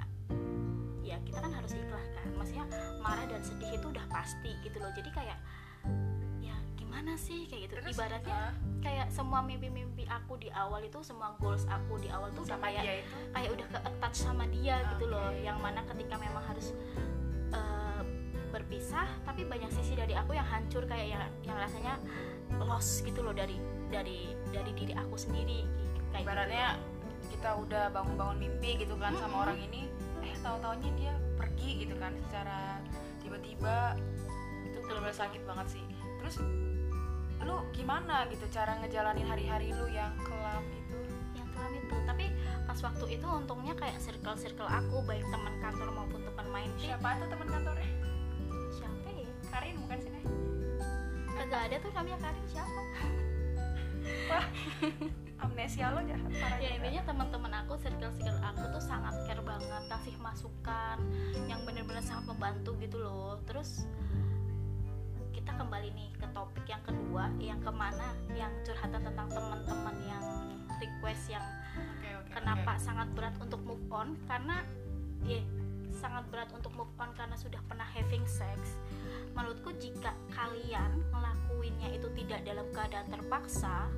ya 1.03 1.19
kita 1.27 1.43
kan 1.43 1.51
harus 1.51 1.75
ikhlas 1.75 2.07
kan. 2.15 2.27
Maksudnya 2.39 2.65
marah 3.03 3.27
dan 3.27 3.43
sedih 3.43 3.75
itu 3.75 3.91
udah 3.91 4.07
pasti 4.07 4.55
gitu 4.63 4.79
loh. 4.79 4.87
Jadi 4.95 5.11
kayak 5.11 5.35
ya 6.39 6.55
gimana 6.79 7.19
sih 7.19 7.43
kayak 7.51 7.67
gitu. 7.67 7.73
Terus, 7.83 7.99
ibaratnya 7.99 8.55
uh, 8.55 8.79
kayak 8.79 9.11
semua 9.11 9.43
mimpi-mimpi 9.43 10.07
aku 10.07 10.39
di 10.39 10.47
awal 10.55 10.79
itu 10.87 11.03
semua 11.03 11.35
goals 11.35 11.67
aku 11.67 11.99
di 11.99 12.07
awal 12.07 12.31
tuh 12.31 12.47
udah 12.47 12.63
kayak 12.63 13.03
itu? 13.03 13.19
kayak 13.35 13.49
udah 13.51 13.67
ke 13.67 13.79
attach 13.83 14.15
sama 14.15 14.47
dia 14.47 14.79
gitu 14.95 15.11
loh. 15.11 15.27
Yang 15.43 15.59
mana 15.59 15.83
ketika 15.83 16.15
memang 16.15 16.43
harus 16.47 16.71
eh, 17.51 18.03
berpisah 18.55 19.11
tapi 19.27 19.43
banyak 19.43 19.67
sisi 19.75 19.91
dari 19.91 20.15
aku 20.15 20.39
yang 20.39 20.47
hancur 20.47 20.87
kayak 20.87 21.19
yang 21.19 21.23
yang 21.43 21.59
rasanya 21.59 21.99
lost 22.63 23.03
gitu 23.03 23.19
loh 23.21 23.35
dari 23.35 23.59
dari 23.91 24.31
dari 24.51 24.71
diri 24.75 24.93
aku 24.95 25.15
sendiri 25.19 25.67
kayak 26.11 26.23
gitu. 26.23 26.23
ibaratnya 26.23 26.67
kita 27.27 27.49
udah 27.59 27.83
bangun-bangun 27.91 28.37
mimpi 28.39 28.79
gitu 28.79 28.95
kan 28.95 29.13
sama 29.19 29.27
Mm-mm. 29.27 29.43
orang 29.43 29.59
ini 29.67 29.81
eh 30.23 30.35
tahu-taunya 30.41 30.89
dia 30.95 31.13
pergi 31.35 31.85
gitu 31.85 31.95
kan 31.99 32.11
secara 32.27 32.81
tiba-tiba 33.21 33.99
itu 34.63 34.77
benar-benar 34.83 35.15
sakit 35.15 35.41
banget 35.43 35.67
sih 35.79 35.85
terus 36.23 36.39
lu 37.47 37.63
gimana 37.71 38.27
gitu 38.27 38.43
cara 38.51 38.75
ngejalanin 38.83 39.23
hari-hari 39.23 39.71
lu 39.71 39.87
yang 39.87 40.11
kelam 40.19 40.63
itu 40.67 40.99
yang 41.37 41.47
kelam 41.55 41.71
itu 41.75 41.95
tapi 42.03 42.25
pas 42.67 42.79
waktu 42.83 43.05
itu 43.15 43.27
untungnya 43.27 43.73
kayak 43.79 43.95
circle 44.03 44.35
circle 44.35 44.67
aku 44.67 44.99
baik 45.07 45.23
teman 45.31 45.55
kantor 45.63 45.87
maupun 45.95 46.19
teman 46.27 46.47
main 46.51 46.71
siapa 46.75 47.15
tuh 47.23 47.27
teman 47.31 47.47
kantornya 47.47 47.91
siapa 48.73 49.07
ya 49.15 49.29
Karin 49.47 49.75
bukan? 49.79 49.97
Kagak 51.47 51.71
ada 51.71 51.75
tuh 51.79 51.91
namanya 51.95 52.19
Karin 52.19 52.45
siapa? 52.51 52.81
Amnesia 55.47 55.95
lo 55.95 56.03
jahat 56.03 56.27
parah 56.27 56.59
ya 56.59 56.75
intinya 56.75 57.01
teman-teman 57.07 57.53
aku 57.63 57.79
circle 57.79 58.11
circle 58.19 58.35
aku 58.43 58.67
tuh 58.67 58.83
sangat 58.83 59.15
care 59.23 59.39
banget 59.39 59.83
kasih 59.87 60.15
masukan 60.19 60.99
yang 61.47 61.63
bener-bener 61.63 62.03
sangat 62.03 62.27
membantu 62.27 62.75
gitu 62.83 62.99
loh. 62.99 63.39
Terus 63.47 63.87
kita 65.31 65.55
kembali 65.55 65.95
nih 65.95 66.11
ke 66.19 66.27
topik 66.35 66.67
yang 66.67 66.83
kedua 66.83 67.31
yang 67.39 67.63
ke 67.63 67.71
mana 67.71 68.11
yang 68.35 68.51
curhatan 68.67 69.07
tentang 69.07 69.31
teman-teman 69.31 69.95
yang 70.03 70.25
request 70.83 71.31
yang 71.31 71.45
Oke, 71.79 72.11
oke, 72.11 72.31
kenapa 72.35 72.75
oke. 72.75 72.83
sangat 72.83 73.07
berat 73.15 73.35
untuk 73.39 73.63
move 73.63 73.87
on 73.87 74.19
karena 74.27 74.67
ya 75.23 75.39
sangat 75.97 76.27
berat 76.29 76.51
untuk 76.53 76.75
move 76.75 76.91
on 77.01 77.09
karena 77.15 77.33
sudah 77.39 77.61
pernah 77.65 77.87
having 77.95 78.25
sex. 78.27 78.77
Menurutku 79.33 79.73
jika 79.77 80.13
kalian 80.33 81.01
ngelakuinnya 81.67 81.89
itu 81.99 82.07
tidak 82.23 82.39
dalam 82.47 82.67
keadaan 82.71 83.07
terpaksa 83.11 83.91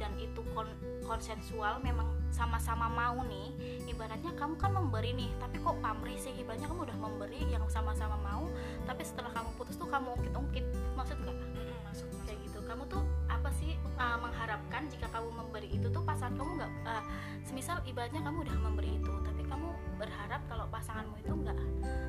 dan 0.00 0.16
itu 0.16 0.40
kon- 0.56 0.80
konsensual 1.04 1.76
memang 1.84 2.08
sama-sama 2.32 2.88
mau 2.88 3.20
nih 3.28 3.52
ibaratnya 3.84 4.32
kamu 4.32 4.56
kan 4.56 4.72
memberi 4.72 5.12
nih 5.12 5.28
tapi 5.36 5.60
kok 5.60 5.76
pamrih 5.84 6.16
sih? 6.16 6.32
Ibaratnya 6.32 6.72
kamu 6.72 6.88
udah 6.88 6.96
memberi 6.96 7.40
yang 7.52 7.64
sama-sama 7.68 8.16
mau 8.24 8.48
tapi 8.88 9.04
setelah 9.04 9.28
kamu 9.36 9.52
putus 9.60 9.76
tuh 9.76 9.84
kamu 9.92 10.16
ungkit-ungkit 10.16 10.64
maksud 10.96 11.20
nggak? 11.20 11.36
Mm-mm, 11.36 11.76
masuk 11.84 12.08
masuk 12.08 12.24
kayak 12.24 12.40
gitu. 12.48 12.58
Kamu 12.64 12.88
tuh 12.88 13.04
apa 13.28 13.52
sih 13.52 13.76
uh, 14.00 14.16
mengharapkan 14.16 14.88
jika 14.88 15.06
kamu 15.12 15.28
memberi 15.36 15.68
itu 15.68 15.92
tuh 15.92 16.00
pasangan 16.00 16.40
kamu 16.40 16.50
nggak 16.64 16.72
uh, 16.88 17.04
semisal 17.44 17.76
ibaratnya 17.84 18.24
kamu 18.24 18.48
udah 18.48 18.56
memberi 18.56 18.96
itu 18.96 19.12
tapi 19.20 19.44
kamu 19.44 19.68
berharap 20.00 20.40
kalau 20.48 20.64
pasanganmu 20.72 21.12
itu 21.20 21.34
nggak 21.36 21.58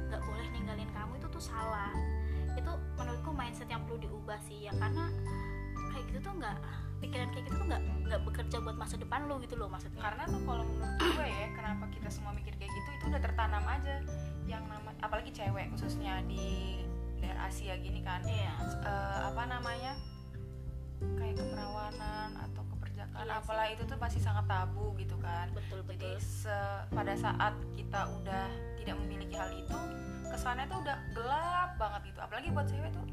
nggak 0.07 0.21
boleh 0.23 0.47
ninggalin 0.55 0.87
kamu 0.95 1.19
itu 1.19 1.27
tuh 1.27 1.43
salah 1.43 1.91
itu 2.55 2.71
menurutku 2.99 3.31
mindset 3.31 3.69
yang 3.71 3.83
perlu 3.87 3.99
diubah 4.01 4.39
sih 4.45 4.67
ya. 4.67 4.73
Karena 4.75 5.07
kayak 5.91 6.03
gitu 6.11 6.19
tuh 6.23 6.33
nggak 6.39 6.57
pikiran 7.01 7.27
kayak 7.33 7.43
gitu 7.49 7.55
tuh 7.57 7.67
nggak 7.67 7.83
nggak 8.07 8.21
bekerja 8.27 8.57
buat 8.61 8.77
masa 8.77 8.95
depan 8.95 9.25
lo 9.25 9.41
gitu 9.41 9.55
loh 9.57 9.67
maksudnya. 9.67 10.01
Karena 10.01 10.23
tuh 10.29 10.41
kalau 10.45 10.63
menurut 10.65 10.97
gue 10.99 11.27
ya 11.27 11.47
kenapa 11.57 11.83
kita 11.91 12.09
semua 12.13 12.31
mikir 12.31 12.53
kayak 12.55 12.71
gitu 12.71 12.89
itu 12.95 13.05
udah 13.11 13.21
tertanam 13.21 13.63
aja. 13.65 13.95
Yang 14.45 14.63
nama 14.67 14.89
apalagi 15.01 15.31
cewek 15.33 15.71
khususnya 15.73 16.21
di 16.25 16.81
daerah 17.21 17.47
Asia 17.49 17.77
gini 17.77 18.01
kan. 18.01 18.21
Iya. 18.25 18.53
Eh, 18.81 19.19
apa 19.33 19.43
namanya? 19.45 19.93
Kayak 21.17 21.41
keperawanan 21.41 22.37
atau 22.37 22.60
Iya 23.07 23.33
sih. 23.33 23.39
apalah 23.41 23.65
itu 23.69 23.83
tuh 23.85 23.97
pasti 23.97 24.19
sangat 24.19 24.45
tabu 24.45 24.93
gitu 24.95 25.15
kan. 25.17 25.49
Betul 25.55 25.81
jadi 25.87 26.11
betul. 26.13 26.21
se- 26.21 26.83
pada 26.91 27.13
saat 27.15 27.53
kita 27.73 28.01
udah 28.21 28.45
tidak 28.77 28.95
memiliki 29.01 29.35
hal 29.35 29.49
itu 29.49 29.77
kesannya 30.27 30.65
tuh 30.67 30.79
udah 30.79 30.97
gelap 31.11 31.69
banget 31.75 32.01
gitu. 32.13 32.19
Apalagi 32.21 32.47
buat 32.51 32.67
cewek 32.67 32.91
tuh 32.93 33.05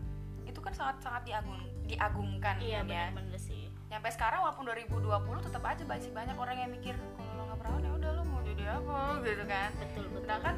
itu 0.48 0.58
kan 0.64 0.72
sangat 0.72 0.96
sangat 1.04 1.22
diagung 1.28 1.60
diagungkan 1.84 2.56
iya 2.60 2.80
kan 2.80 2.88
ya. 2.88 3.04
benar-benar 3.12 3.40
sih. 3.40 3.68
Nyampe 3.88 4.08
sekarang 4.12 4.44
walaupun 4.44 4.64
2020 4.68 5.46
tetap 5.48 5.62
aja 5.64 5.82
masih 5.84 6.10
banyak 6.12 6.36
orang 6.36 6.56
yang 6.60 6.70
mikir 6.72 6.94
kalau 7.16 7.30
lo 7.36 7.42
nggak 7.48 7.58
perawan 7.60 7.80
ya 7.84 7.92
udah 7.96 8.10
lo 8.16 8.22
mau 8.24 8.40
jadi 8.44 8.64
apa? 8.76 8.98
Gitu 9.24 9.44
kan. 9.44 9.70
Betul 9.80 10.04
betul. 10.12 10.20
Sedangkan 10.24 10.54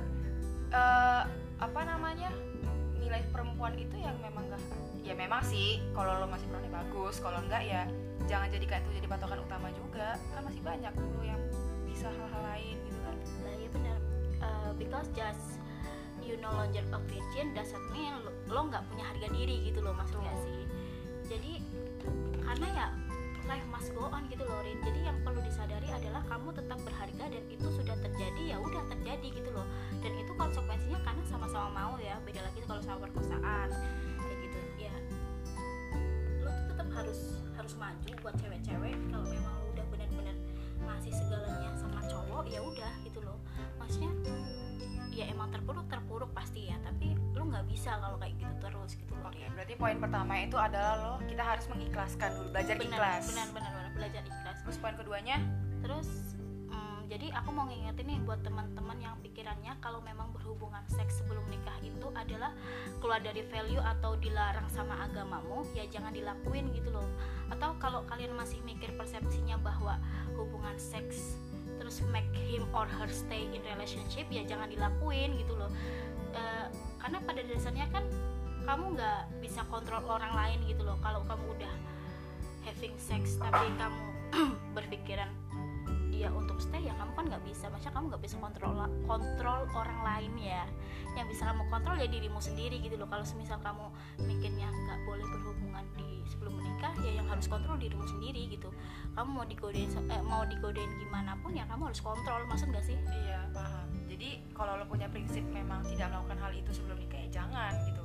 eh, 0.71 1.23
apa 1.61 1.81
namanya 1.85 2.31
nilai 3.01 3.23
perempuan 3.33 3.75
itu 3.75 3.97
yang 3.99 4.15
memang 4.23 4.47
gak 4.49 4.63
ya 5.01 5.17
memang 5.17 5.41
sih 5.43 5.81
kalau 5.97 6.21
lo 6.21 6.27
masih 6.29 6.47
perawan 6.47 6.69
ya 6.69 6.73
bagus 6.85 7.15
kalau 7.19 7.39
enggak 7.41 7.63
ya 7.65 7.83
jangan 8.29 8.49
jadikan 8.53 8.79
itu 8.85 9.01
jadi 9.01 9.07
patokan 9.09 9.41
utama 9.41 9.69
juga 9.73 10.19
kan 10.35 10.43
masih 10.45 10.63
banyak 10.65 10.93
lo 10.93 11.23
yang 11.25 11.41
bisa 11.87 12.09
hal-hal 12.09 12.43
lain 12.57 12.77
gitu 12.89 12.99
kan 13.05 13.17
Nah, 13.45 13.55
iya 13.57 13.69
benar. 13.73 13.99
Uh, 14.41 14.71
because 14.81 15.09
just 15.13 15.61
you 16.25 16.37
no 16.41 16.53
longer 16.53 16.81
a 16.81 16.99
virgin 17.09 17.53
mean 17.93 18.15
lo- 18.49 18.69
nggak 18.69 18.85
punya 18.89 19.05
harga 19.05 19.29
diri 19.33 19.57
gitu 19.69 19.81
loh 19.85 19.93
nggak 20.21 20.39
sih. 20.45 20.61
Jadi 21.29 21.53
karena 22.41 22.67
ya 22.73 22.87
life 23.49 23.67
must 23.69 23.91
go 23.93 24.07
on 24.09 24.25
gitu 24.31 24.45
loh 24.47 24.61
Rin. 24.63 24.79
Jadi 24.81 25.01
yang 25.05 25.19
perlu 25.27 25.41
disadari 25.43 25.89
adalah 25.91 26.23
kamu 26.29 26.55
tetap 26.55 26.79
berharga 26.87 27.25
dan 27.29 27.45
itu 27.51 27.67
sudah 27.69 27.97
terjadi 27.99 28.43
ya 28.55 28.57
udah 28.63 28.83
terjadi 28.89 29.29
gitu 29.29 29.51
loh. 29.53 29.67
Dan 30.01 30.13
itu 30.17 30.33
konsekuensinya 30.39 31.01
karena 31.05 31.23
sama-sama 31.27 31.69
mau 31.75 31.95
ya. 32.01 32.17
Beda 32.25 32.41
lagi 32.47 32.61
kalau 32.65 32.81
sama 32.81 33.05
perkosaan 33.11 33.69
harus 37.01 37.41
harus 37.57 37.75
maju 37.81 38.11
buat 38.21 38.35
cewek-cewek. 38.37 38.97
Kalau 39.09 39.27
memang 39.27 39.53
lo 39.57 39.67
udah 39.73 39.87
benar-benar 39.89 40.37
ngasih 40.85 41.13
segalanya 41.17 41.71
sama 41.77 42.01
cowok 42.05 42.45
ya 42.49 42.61
udah 42.61 42.93
gitu 43.05 43.21
loh. 43.25 43.39
Maksudnya 43.81 44.13
ya 45.11 45.25
emang 45.33 45.49
terpuruk 45.51 45.89
terpuruk 45.89 46.31
pasti 46.37 46.69
ya. 46.69 46.77
Tapi 46.85 47.17
lu 47.33 47.49
nggak 47.49 47.67
bisa 47.69 47.97
kalau 47.97 48.21
kayak 48.21 48.37
gitu 48.37 48.55
terus 48.61 48.91
gitu 49.01 49.13
loh 49.17 49.29
Oke, 49.31 49.45
berarti 49.57 49.75
poin 49.79 49.97
pertama 49.97 50.33
itu 50.43 50.57
adalah 50.61 50.95
lo 51.01 51.15
kita 51.25 51.43
harus 51.45 51.65
mengikhlaskan 51.73 52.31
dulu, 52.37 52.49
belajar 52.53 52.75
benar 52.77 52.93
ikhlas. 52.93 53.23
benar 53.33 53.49
benar 53.53 53.71
benar 53.73 53.91
belajar 53.97 54.23
ikhlas. 54.27 54.59
Terus 54.65 54.77
poin 54.81 54.95
keduanya, 54.97 55.37
terus 55.81 56.09
jadi 57.11 57.35
aku 57.35 57.51
mau 57.51 57.67
ngingetin 57.67 58.07
nih 58.07 58.23
buat 58.23 58.39
teman-teman 58.47 58.95
yang 59.03 59.19
pikirannya 59.19 59.75
kalau 59.83 59.99
memang 59.99 60.31
berhubungan 60.31 60.87
seks 60.87 61.19
sebelum 61.19 61.43
nikah 61.51 61.75
itu 61.83 62.07
adalah 62.15 62.55
keluar 63.03 63.19
dari 63.19 63.43
value 63.51 63.83
atau 63.83 64.15
dilarang 64.15 64.71
sama 64.71 64.95
agamamu 65.11 65.67
ya 65.75 65.83
jangan 65.91 66.15
dilakuin 66.15 66.71
gitu 66.71 66.95
loh. 66.95 67.11
Atau 67.51 67.75
kalau 67.83 68.07
kalian 68.07 68.31
masih 68.39 68.63
mikir 68.63 68.95
persepsinya 68.95 69.59
bahwa 69.59 69.99
hubungan 70.39 70.79
seks 70.79 71.35
terus 71.83 71.99
make 72.15 72.31
him 72.47 72.63
or 72.71 72.87
her 72.87 73.11
stay 73.11 73.51
in 73.51 73.59
relationship 73.67 74.31
ya 74.31 74.47
jangan 74.47 74.71
dilakuin 74.71 75.35
gitu 75.35 75.59
loh. 75.59 75.71
Eh, 76.31 76.67
karena 77.03 77.19
pada 77.27 77.43
dasarnya 77.43 77.91
kan 77.91 78.07
kamu 78.71 78.95
nggak 78.95 79.21
bisa 79.43 79.67
kontrol 79.67 80.07
orang 80.07 80.31
lain 80.31 80.59
gitu 80.71 80.87
loh 80.87 80.95
kalau 81.03 81.27
kamu 81.27 81.59
udah 81.59 81.75
having 82.63 82.95
sex 83.03 83.35
tapi 83.35 83.67
kamu 83.75 83.99
berpikiran 84.79 85.40
dia 86.21 86.29
untuk 86.37 86.61
stay 86.61 86.85
ya 86.85 86.93
kamu 87.01 87.17
kan 87.17 87.25
nggak 87.33 87.45
bisa 87.49 87.73
maksudnya 87.73 87.97
kamu 87.97 88.05
nggak 88.13 88.23
bisa 88.29 88.37
kontrol 88.37 88.77
kontrol 89.09 89.61
orang 89.73 90.01
lain 90.05 90.33
ya 90.37 90.69
yang 91.17 91.25
bisa 91.25 91.49
kamu 91.49 91.65
kontrol 91.73 91.97
ya 91.97 92.05
dirimu 92.05 92.37
sendiri 92.37 92.77
gitu 92.85 93.01
loh 93.01 93.09
kalau 93.09 93.25
semisal 93.25 93.57
kamu 93.65 93.89
mikirnya 94.29 94.69
nggak 94.69 95.01
boleh 95.09 95.25
berhubungan 95.25 95.85
di 95.97 96.21
sebelum 96.29 96.61
menikah 96.61 96.93
ya 97.01 97.17
yang 97.17 97.27
harus 97.33 97.49
kontrol 97.49 97.81
dirimu 97.81 98.05
sendiri 98.05 98.53
gitu 98.53 98.69
kamu 99.17 99.29
mau 99.33 99.47
digodain 99.49 99.89
eh, 99.89 100.21
mau 100.21 100.45
digodain 100.45 100.93
gimana 101.01 101.41
pun 101.41 101.57
ya 101.57 101.65
kamu 101.65 101.89
harus 101.89 102.05
kontrol 102.05 102.45
maksud 102.45 102.69
nggak 102.69 102.85
sih 102.85 103.01
iya 103.25 103.49
paham. 103.57 103.89
Jadi 104.11 104.43
kalau 104.53 104.77
lo 104.77 104.85
punya 104.85 105.07
prinsip 105.09 105.41
memang 105.49 105.87
tidak 105.87 106.11
melakukan 106.13 106.39
hal 106.43 106.53
itu 106.53 106.71
sebelum 106.77 106.99
nikah 106.99 107.25
ya 107.25 107.41
jangan 107.41 107.73
gitu. 107.89 108.03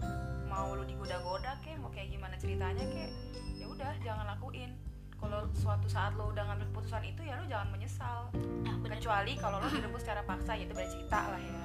Mau 0.48 0.78
lo 0.78 0.88
digoda-goda 0.88 1.60
kek, 1.66 1.76
mau 1.82 1.92
kayak 1.92 2.14
gimana 2.14 2.38
ceritanya 2.40 2.86
kek, 2.88 3.12
ya 3.58 3.66
udah 3.68 3.92
jangan 4.00 4.24
lakuin. 4.38 4.72
Kalau 5.20 5.48
suatu 5.56 5.88
saat 5.90 6.14
lo 6.20 6.30
udah 6.30 6.44
ngambil 6.52 6.68
keputusan 6.70 7.02
itu 7.08 7.22
ya 7.26 7.40
lo 7.40 7.46
jangan 7.48 7.70
menyesal. 7.74 8.30
nah 8.62 8.76
bener 8.80 9.00
Kecuali 9.00 9.34
kalau 9.40 9.58
lo 9.64 9.68
direbus 9.72 10.02
secara 10.04 10.22
paksa 10.28 10.54
ya 10.54 10.68
itu 10.68 10.74
beda 10.76 10.90
cerita 10.92 11.20
lah 11.32 11.42
ya. 11.42 11.56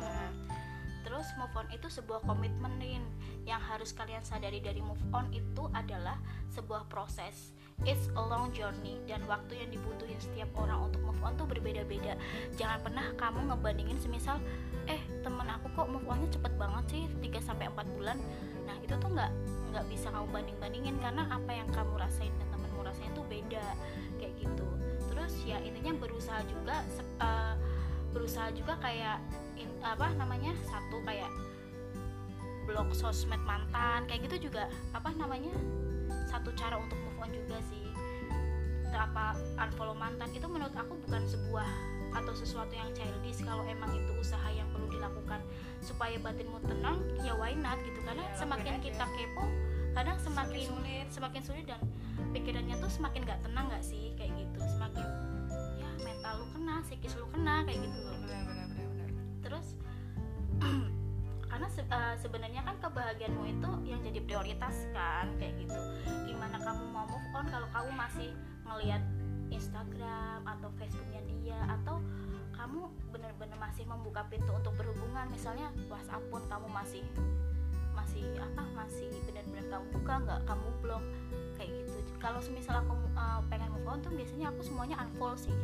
Terus 1.10 1.26
move 1.40 1.54
on 1.58 1.66
itu 1.74 1.88
sebuah 1.90 2.22
komitmen 2.22 2.78
Rin 2.78 3.02
Yang 3.48 3.62
harus 3.66 3.90
kalian 3.96 4.22
sadari 4.22 4.62
dari 4.62 4.78
move 4.78 5.00
on 5.10 5.26
itu 5.34 5.66
adalah 5.74 6.20
sebuah 6.54 6.86
proses 6.86 7.50
It's 7.88 8.12
a 8.12 8.22
long 8.22 8.52
journey 8.52 9.00
dan 9.08 9.24
waktu 9.24 9.58
yang 9.58 9.72
dibutuhin 9.72 10.20
setiap 10.20 10.52
orang 10.54 10.92
untuk 10.92 11.00
move 11.00 11.18
on 11.24 11.34
tuh 11.34 11.48
berbeda-beda 11.48 12.14
Jangan 12.54 12.84
pernah 12.84 13.06
kamu 13.16 13.48
ngebandingin 13.48 13.98
semisal 13.98 14.36
Eh 14.84 15.00
temen 15.24 15.48
aku 15.48 15.72
kok 15.72 15.88
move 15.88 16.04
onnya 16.04 16.28
cepet 16.28 16.52
banget 16.60 16.84
sih 16.92 17.02
3-4 17.24 17.96
bulan 17.96 18.20
Nah 18.68 18.76
itu 18.78 18.94
tuh 18.94 19.10
nggak 19.10 19.32
nggak 19.72 19.84
bisa 19.88 20.12
kamu 20.12 20.28
banding-bandingin 20.30 20.96
Karena 21.00 21.26
apa 21.32 21.50
yang 21.50 21.68
kamu 21.72 21.96
rasain 21.96 22.30
dan 22.36 22.49
beda 23.30 23.62
Kayak 24.18 24.34
gitu 24.36 24.66
Terus 25.08 25.32
ya 25.46 25.62
intinya 25.62 25.94
berusaha 25.96 26.42
juga 26.44 26.82
eh, 27.22 27.54
berusaha 28.10 28.50
juga 28.50 28.74
kayak 28.76 29.22
in- 29.54 29.78
apa 29.80 30.10
namanya 30.18 30.50
satu 30.66 30.98
kayak 31.02 31.30
blog 32.66 32.90
sosmed 32.90 33.40
mantan 33.42 34.06
kayak 34.06 34.26
gitu 34.26 34.50
juga 34.50 34.66
apa 34.90 35.10
namanya 35.14 35.50
satu 36.26 36.50
cara 36.54 36.74
untuk 36.74 36.98
move 36.98 37.18
on 37.18 37.30
juga 37.30 37.58
sih 37.66 37.86
apa 38.90 39.34
unfollow 39.56 39.94
mantan 39.94 40.28
itu 40.30 40.44
menurut 40.44 40.74
aku 40.74 40.98
bukan 41.06 41.22
sebuah 41.24 41.66
atau 42.10 42.34
sesuatu 42.34 42.70
yang 42.70 42.90
childish 42.90 43.38
kalau 43.40 43.62
emang 43.64 43.90
itu 43.90 44.10
usaha 44.18 44.50
yang 44.50 44.66
perlu 44.70 44.90
dilakukan 44.90 45.38
supaya 45.78 46.18
batinmu 46.18 46.58
tenang 46.62 46.98
ya 47.22 47.34
why 47.34 47.54
not 47.54 47.78
gitu 47.80 47.98
karena 48.02 48.22
Ya, 48.22 48.34
semakin 48.36 48.72
aja. 48.76 48.82
kita 48.82 49.04
kepo 49.08 49.44
kadang 49.90 50.18
semakin 50.18 50.58
Semakin 50.58 50.66
sulit. 50.66 51.06
semakin 51.10 51.42
sulit 51.42 51.64
dan 51.66 51.80
pikirannya 52.30 52.76
tuh 52.78 52.90
semakin 52.90 53.26
gak 53.26 53.40
tenang 53.42 53.66
gak 53.70 53.84
sih? 53.84 54.14
Kayak 54.14 54.32
gitu 54.38 54.60
semakin 54.76 55.06
ya 55.78 55.88
mental 56.02 56.32
lu 56.42 56.46
kena 56.54 56.74
psikis 56.86 57.14
lu 57.18 57.26
kena 57.30 57.62
kayak 57.66 57.80
gitu 57.82 57.98
loh. 58.00 58.16
Benar 58.24 58.42
benar 58.46 58.66
benar 58.70 58.86
benar. 58.88 59.08
terus 59.40 59.66
karena 61.50 61.66
se- 61.66 61.88
eh, 61.90 62.14
sebenarnya 62.20 62.62
kan 62.62 62.76
kebahagiaanmu 62.78 63.44
itu 63.48 63.70
yang 63.88 64.00
jadi 64.06 64.20
prioritas 64.22 64.86
kan 64.94 65.26
kayak 65.40 65.58
gitu. 65.66 65.80
Gimana 66.30 66.56
kamu 66.62 66.84
mau 66.94 67.06
move 67.10 67.28
on 67.34 67.46
kalau 67.50 67.68
kamu 67.74 67.90
masih 67.96 68.30
ngelihat 68.70 69.02
Instagram 69.50 70.46
atau 70.46 70.70
Facebooknya 70.78 71.20
dia 71.26 71.58
atau 71.66 71.98
kamu 72.54 72.86
benar-benar 73.10 73.58
masih 73.58 73.82
membuka 73.88 74.22
pintu 74.30 74.52
untuk 74.52 74.76
berhubungan? 74.78 75.26
Misalnya 75.32 75.74
WhatsApp 75.90 76.22
pun 76.30 76.44
kamu 76.46 76.68
masih 76.70 77.02
masih 78.20 78.36
apa 78.38 78.62
masih 78.76 79.08
benar-benar 79.24 79.64
kamu 79.70 79.86
buka 79.96 80.14
nggak 80.20 80.40
kamu 80.44 80.68
blok 80.84 81.04
kayak 81.56 81.70
gitu 81.72 81.98
kalau 82.20 82.40
semisal 82.40 82.76
aku 82.76 82.92
eh, 83.16 83.40
pengen 83.48 83.68
move 83.72 83.88
on 83.88 83.98
tuh 84.04 84.12
biasanya 84.12 84.52
aku 84.52 84.60
semuanya 84.60 84.96
unfollow 85.00 85.36
sih 85.36 85.56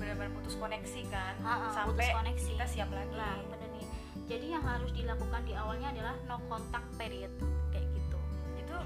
Benar-benar 0.00 0.32
putus 0.32 0.56
koneksi 0.56 1.12
kan. 1.12 1.36
Ha-ha, 1.44 1.76
Sampai 1.76 2.08
putus 2.08 2.16
koneksi. 2.16 2.50
kita 2.56 2.64
siap 2.64 2.88
lagi. 2.88 3.12
Nah, 3.12 3.36
bener 3.52 3.68
nih. 3.68 3.84
Jadi 4.24 4.46
yang 4.48 4.64
harus 4.64 4.88
dilakukan 4.96 5.44
di 5.44 5.52
awalnya 5.52 5.92
adalah 5.92 6.16
no 6.24 6.40
contact 6.48 6.88
period 6.96 7.28
kayak 7.68 7.84
gitu. 7.92 8.16
itu 8.56 8.78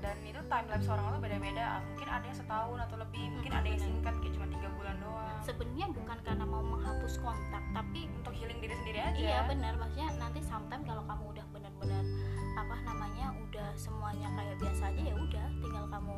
dan 0.00 0.16
itu 0.24 0.40
time 0.40 0.66
lapse 0.72 0.88
orang 0.88 1.20
beda-beda 1.20 1.84
mungkin 1.84 2.08
ada 2.08 2.24
yang 2.24 2.36
setahun 2.36 2.78
atau 2.78 2.96
lebih 2.96 3.24
mungkin 3.32 3.50
Mm-mm, 3.50 3.60
ada 3.60 3.68
yang 3.68 3.82
singkat 3.82 4.14
kayak 4.16 4.32
cuma 4.32 4.46
tiga 4.48 4.68
bulan 4.72 4.96
doang 4.96 5.36
Sebenarnya 5.40 5.86
bukan 5.92 6.18
karena 6.20 6.44
mau 6.46 6.62
menghapus 6.62 7.14
kontak, 7.18 7.62
tapi 7.72 8.00
untuk 8.10 8.32
healing 8.32 8.58
diri 8.58 8.74
sendiri 8.76 9.00
aja 9.02 9.16
iya 9.18 9.38
benar 9.44 9.72
maksudnya 9.76 10.08
nanti 10.16 10.40
sometime 10.40 10.84
kalau 10.84 11.02
kamu 11.02 11.24
udah 11.32 11.45
apa 12.66 12.82
namanya 12.82 13.30
udah 13.46 13.68
semuanya 13.78 14.26
kayak 14.34 14.58
biasa 14.58 14.90
aja 14.90 15.02
ya 15.06 15.14
udah 15.14 15.46
tinggal 15.62 15.86
kamu 15.86 16.16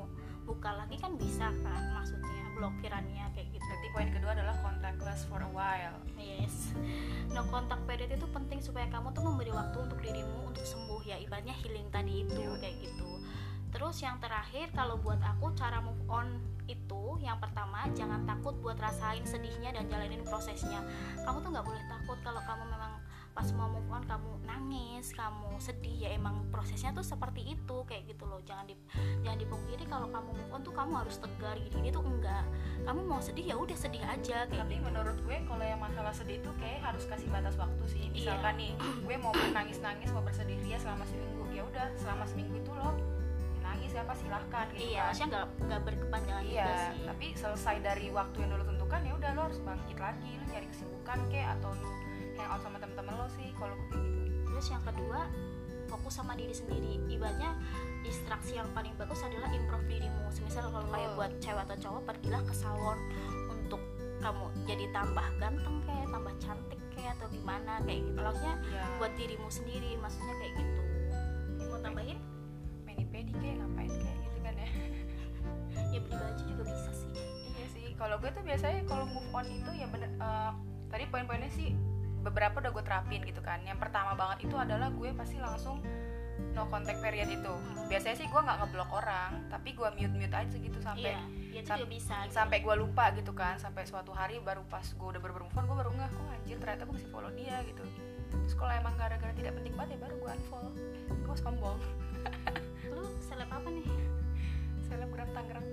buka 0.48 0.70
lagi 0.80 0.96
kan 0.96 1.12
bisa 1.20 1.52
kan 1.60 1.82
maksudnya 1.92 2.40
blokirannya 2.56 3.28
kayak 3.36 3.52
gitu. 3.52 3.60
berarti 3.60 3.88
poin 3.92 4.08
kedua 4.08 4.30
adalah 4.32 4.56
contactless 4.64 5.28
for 5.28 5.44
a 5.44 5.50
while 5.52 6.00
Yes. 6.16 6.72
No 7.28 7.44
contact 7.52 7.84
period 7.84 8.08
itu 8.08 8.24
penting 8.32 8.64
supaya 8.64 8.88
kamu 8.88 9.12
tuh 9.12 9.20
memberi 9.20 9.52
waktu 9.52 9.76
untuk 9.76 10.00
dirimu 10.00 10.48
untuk 10.48 10.64
sembuh 10.64 11.04
ya 11.04 11.20
ibaratnya 11.20 11.52
healing 11.52 11.92
tadi 11.92 12.24
itu 12.24 12.32
Iya. 12.32 12.56
kayak 12.56 12.76
gitu. 12.80 13.10
Terus 13.68 14.00
yang 14.00 14.16
terakhir 14.18 14.72
kalau 14.72 14.96
buat 14.96 15.20
aku 15.20 15.52
cara 15.52 15.84
move 15.84 16.00
on 16.08 16.40
itu 16.64 17.20
yang 17.20 17.36
pertama 17.36 17.84
jangan 17.92 18.24
takut 18.24 18.56
buat 18.64 18.80
rasain 18.80 19.20
sedihnya 19.22 19.76
dan 19.76 19.84
jalanin 19.86 20.24
prosesnya. 20.24 20.80
Kamu 21.22 21.44
tuh 21.44 21.52
nggak 21.52 21.66
boleh 21.68 21.84
takut 21.86 22.16
kalau 22.24 22.40
kamu 22.40 22.64
memang 22.64 22.92
pas 23.38 23.54
mau 23.54 23.70
move 23.70 23.86
on 23.88 24.02
kamu 24.02 24.30
nangis, 24.42 25.14
kamu 25.14 25.46
sedih 25.58 25.94
ya 25.94 26.10
emang 26.10 26.42
prosesnya 26.50 26.90
tuh 26.90 27.06
seperti 27.06 27.54
itu 27.54 27.76
kayak 27.86 28.10
gitu 28.10 28.26
loh. 28.26 28.42
Jangan 28.42 28.66
di 28.66 28.74
jangan 29.22 29.38
dipungkiri 29.38 29.86
kalau 29.86 30.10
kamu 30.10 30.30
move 30.34 30.50
on 30.50 30.60
tuh 30.60 30.74
kamu 30.74 30.92
harus 30.98 31.16
tegar 31.16 31.54
gini-gini 31.54 31.94
tuh 31.94 32.02
enggak. 32.02 32.42
Kamu 32.82 33.06
mau 33.06 33.22
sedih 33.22 33.46
ya 33.46 33.54
udah 33.54 33.78
sedih 33.78 34.02
aja 34.02 34.42
kayak 34.42 34.58
tapi 34.58 34.82
menurut 34.82 35.14
gue 35.22 35.36
kalau 35.46 35.62
yang 35.62 35.78
masalah 35.78 36.10
sedih 36.10 36.42
itu 36.42 36.50
kayak 36.58 36.82
harus 36.82 37.06
kasih 37.06 37.30
batas 37.30 37.54
waktu 37.54 37.84
sih 37.86 38.02
Iya. 38.08 38.34
misalkan 38.34 38.54
nih 38.58 38.72
gue 39.06 39.16
mau 39.22 39.30
nangis 39.54 39.78
nangis 39.78 40.10
mau 40.10 40.20
bersedih 40.20 40.58
ria 40.58 40.78
selama 40.82 41.06
seminggu 41.06 41.44
ya 41.54 41.62
udah 41.62 41.86
selama 41.94 42.24
seminggu 42.26 42.58
itu 42.58 42.72
lo 42.74 42.90
nangis 43.60 43.94
ya 43.94 44.02
apa 44.02 44.14
silahkan 44.16 44.66
gitu 44.74 44.82
Iya, 44.88 45.14
kan. 45.14 45.26
nggak 45.30 45.44
nggak 45.62 45.80
berkepanjangan 45.86 46.42
juga 46.42 46.58
Iya, 46.58 46.74
sih. 46.90 47.04
tapi 47.06 47.26
selesai 47.36 47.76
dari 47.84 48.06
waktu 48.10 48.36
yang 48.42 48.50
dulu 48.50 48.64
tentukan 48.66 49.00
ya 49.06 49.12
udah 49.14 49.30
lo 49.30 49.40
harus 49.46 49.60
bangkit 49.62 49.98
lagi, 50.00 50.30
lo 50.34 50.44
nyari 50.48 50.66
kesibukan 50.66 51.18
kek 51.28 51.46
atau 51.54 51.70
lo 51.70 51.90
hangout 52.38 52.62
sama 52.62 52.78
temen-temen 52.78 53.14
lo 53.14 53.26
sih 53.28 53.48
kalau 53.54 53.74
gue 53.74 53.88
kayak 53.90 54.06
gitu. 54.06 54.38
Terus 54.48 54.66
yang 54.70 54.82
kedua, 54.82 55.20
fokus 55.86 56.14
sama 56.14 56.32
diri 56.34 56.54
sendiri. 56.54 56.92
Ibaratnya 57.06 57.50
distraksi 58.00 58.54
yang 58.54 58.68
paling 58.72 58.94
bagus 58.94 59.20
adalah 59.20 59.50
improve 59.50 59.86
dirimu. 59.86 60.24
Semisal 60.30 60.68
kalau 60.68 60.86
kayak 60.88 61.10
Oh. 61.10 61.16
buat 61.16 61.32
cewek 61.38 61.62
atau 61.64 61.76
cowok 61.78 62.02
pergilah 62.06 62.42
ke 62.42 62.54
salon 62.54 62.98
untuk 63.48 63.80
kamu 64.18 64.46
jadi 64.66 64.84
tambah 64.90 65.26
ganteng 65.38 65.76
kayak 65.84 66.06
tambah 66.08 66.34
cantik 66.36 66.80
kayak 66.90 67.14
atau 67.16 67.26
gimana 67.28 67.72
kayak 67.82 68.00
gitu. 68.02 68.18
Maksudnya 68.18 68.56
ya. 68.66 68.84
buat 68.98 69.12
dirimu 69.14 69.48
sendiri 69.48 69.90
maksudnya 69.96 70.34
kayak 70.36 70.52
gitu. 70.56 70.82
Mau 71.64 71.78
tambahin? 71.78 72.18
Mani 72.82 73.04
pedi 73.06 73.32
kayak 73.32 73.56
ngapain 73.58 73.90
kayak 73.92 74.18
gitu 74.20 74.38
kan 74.40 74.54
ya? 74.56 74.68
Ya 75.88 75.98
beli 75.98 76.14
baju 76.14 76.42
juga 76.44 76.62
bisa 76.66 76.90
sih. 76.92 77.10
Iya 77.48 77.66
sih 77.70 77.86
kalau 77.94 78.18
gue 78.18 78.28
tuh 78.28 78.42
biasanya 78.42 78.84
kalau 78.84 79.06
move 79.06 79.30
on 79.30 79.46
itu 79.46 79.70
ya 79.72 79.86
bener 79.86 80.10
eh, 80.12 80.50
tadi 80.88 81.04
poin-poinnya 81.06 81.48
sih 81.48 81.72
beberapa 82.22 82.58
udah 82.60 82.72
gue 82.74 82.84
terapin 82.84 83.20
gitu 83.24 83.40
kan. 83.40 83.62
Yang 83.62 83.78
pertama 83.88 84.12
banget 84.18 84.50
itu 84.50 84.56
adalah 84.58 84.90
gue 84.90 85.10
pasti 85.14 85.38
langsung 85.38 85.80
no 86.54 86.66
contact 86.70 87.02
period 87.02 87.28
itu. 87.30 87.54
Biasanya 87.86 88.16
sih 88.18 88.26
gue 88.26 88.40
nggak 88.40 88.58
ngeblok 88.62 88.90
orang 88.90 89.46
tapi 89.50 89.74
gue 89.74 89.88
mute 89.94 90.14
mute 90.14 90.34
aja 90.34 90.56
gitu 90.56 90.78
sampai 90.82 91.14
iya 91.14 91.22
ya 91.48 91.60
itu 91.64 91.68
sam- 91.70 91.78
juga 91.82 91.90
bisa 91.90 92.16
gitu. 92.26 92.34
sampai 92.34 92.58
gue 92.62 92.74
lupa 92.78 93.04
gitu 93.14 93.32
kan. 93.34 93.54
Sampai 93.58 93.82
suatu 93.86 94.10
hari 94.14 94.38
baru 94.42 94.62
pas 94.66 94.84
gue 94.84 95.08
udah 95.14 95.20
bener 95.22 95.42
move 95.42 95.56
on 95.56 95.64
gue 95.66 95.76
baru 95.78 95.90
nggak 95.94 96.10
oh 96.14 96.34
anjir 96.34 96.56
ternyata 96.58 96.82
gue 96.86 96.94
masih 96.94 97.10
follow 97.10 97.30
dia 97.34 97.56
gitu. 97.66 97.84
Terus 98.28 98.54
kalau 98.54 98.72
emang 98.74 98.94
gara-gara 98.98 99.32
tidak 99.34 99.52
penting 99.56 99.74
banget 99.74 99.96
ya 99.96 99.98
baru 100.06 100.14
gue 100.18 100.30
unfollow. 100.30 100.72
Gue 101.26 101.36
sombong. 101.38 101.78
Lu 102.88 103.04
seleb 103.22 103.50
apa 103.50 103.68
nih? 103.68 103.86
Selebgram 104.88 105.28
Tangerang. 105.32 105.66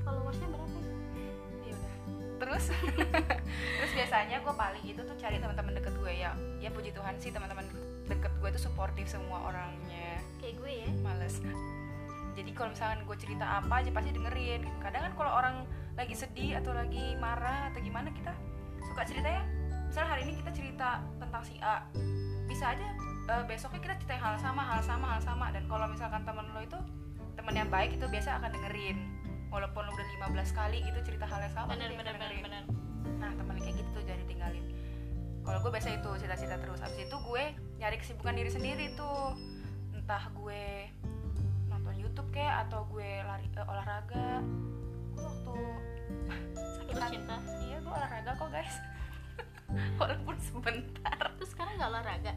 Followersnya 0.00 0.48
berapa? 0.48 0.78
ya 0.80 0.89
terus? 2.40 2.72
Terus 3.76 3.92
biasanya 3.92 4.40
gue 4.40 4.54
paling 4.56 4.84
itu 4.88 5.00
tuh 5.04 5.16
cari 5.20 5.36
teman-teman 5.36 5.76
deket 5.76 5.94
gue 6.00 6.12
ya. 6.16 6.32
Ya 6.58 6.72
puji 6.72 6.90
Tuhan 6.96 7.20
sih 7.20 7.28
teman-teman 7.28 7.68
deket 8.08 8.32
gue 8.40 8.48
tuh 8.56 8.62
suportif 8.66 9.06
semua 9.06 9.52
orangnya. 9.52 10.18
Kayak 10.40 10.54
gue 10.64 10.72
ya. 10.72 10.88
Males. 11.04 11.36
Jadi 12.34 12.50
kalau 12.56 12.72
misalkan 12.72 13.04
gue 13.04 13.16
cerita 13.20 13.44
apa 13.60 13.84
aja 13.84 13.90
pasti 13.92 14.10
dengerin. 14.16 14.64
Kadang 14.80 15.02
kan 15.04 15.12
kalau 15.14 15.32
orang 15.36 15.54
lagi 15.94 16.16
sedih 16.16 16.56
atau 16.64 16.72
lagi 16.72 17.14
marah 17.20 17.68
atau 17.68 17.84
gimana 17.84 18.08
kita 18.16 18.32
suka 18.80 19.04
cerita 19.04 19.28
ya. 19.28 19.42
Misalnya 19.92 20.08
hari 20.08 20.20
ini 20.24 20.32
kita 20.40 20.50
cerita 20.56 20.88
tentang 21.20 21.42
si 21.44 21.60
A. 21.60 21.84
Bisa 22.48 22.72
aja 22.72 22.88
eh, 23.30 23.44
besoknya 23.44 23.80
kita 23.84 23.94
cerita 24.00 24.16
hal 24.16 24.34
sama 24.40 24.62
hal 24.64 24.80
sama 24.80 25.06
hal 25.14 25.20
sama. 25.20 25.52
Dan 25.52 25.68
kalau 25.68 25.84
misalkan 25.92 26.24
temen 26.24 26.48
lo 26.56 26.64
itu 26.64 26.78
temen 27.36 27.54
yang 27.54 27.68
baik 27.68 28.00
itu 28.00 28.04
biasa 28.08 28.40
akan 28.40 28.50
dengerin 28.52 29.19
walaupun 29.50 29.84
udah 29.84 30.06
15 30.30 30.58
kali 30.58 30.78
gitu 30.86 30.98
cerita 31.02 31.26
hal 31.26 31.42
yang 31.42 31.54
sama 31.54 31.74
benar 31.74 31.90
benar 31.92 32.14
dengerin. 32.16 32.42
benar 32.46 32.64
nah 33.20 33.30
temen 33.36 33.56
kayak 33.60 33.76
gitu 33.76 33.90
tuh 33.92 34.04
jadi 34.04 34.24
tinggalin. 34.24 34.64
Kalau 35.40 35.58
gue 35.64 35.70
biasa 35.72 35.88
itu 35.96 36.10
cerita-cerita 36.20 36.56
terus. 36.60 36.80
Abis 36.84 37.00
itu 37.08 37.16
gue 37.16 37.44
nyari 37.80 37.96
kesibukan 38.00 38.34
diri 38.36 38.50
sendiri 38.52 38.86
tuh. 38.96 39.36
Entah 39.96 40.28
gue 40.36 40.88
nonton 41.68 41.94
YouTube 41.96 42.28
kayak 42.32 42.68
atau 42.68 42.84
gue 42.92 43.24
lari 43.24 43.48
eh, 43.48 43.66
olahraga. 43.66 44.44
Gue 45.16 45.22
waktu 45.24 45.56
sakit 46.80 46.96
cinta. 47.08 47.36
Iya 47.66 47.76
gue 47.80 47.92
olahraga 47.92 48.30
kok 48.36 48.48
guys. 48.52 48.76
Walaupun 50.00 50.36
sebentar. 50.40 51.18
Terus 51.40 51.50
sekarang 51.52 51.78
nggak 51.80 51.90
olahraga? 51.92 52.32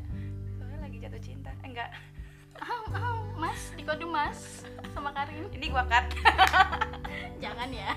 Soalnya 0.60 0.80
lagi 0.80 0.98
jatuh 1.04 1.22
cinta. 1.22 1.52
Eh, 1.64 1.68
enggak 1.70 1.90
mas 3.38 3.60
di 3.76 3.84
kode 3.86 4.06
mas 4.08 4.64
sama 4.94 5.10
Karin. 5.12 5.50
Ini 5.52 5.66
gue 5.74 5.84
cut. 5.90 6.06
Jangan 7.44 7.70
ya. 7.74 7.92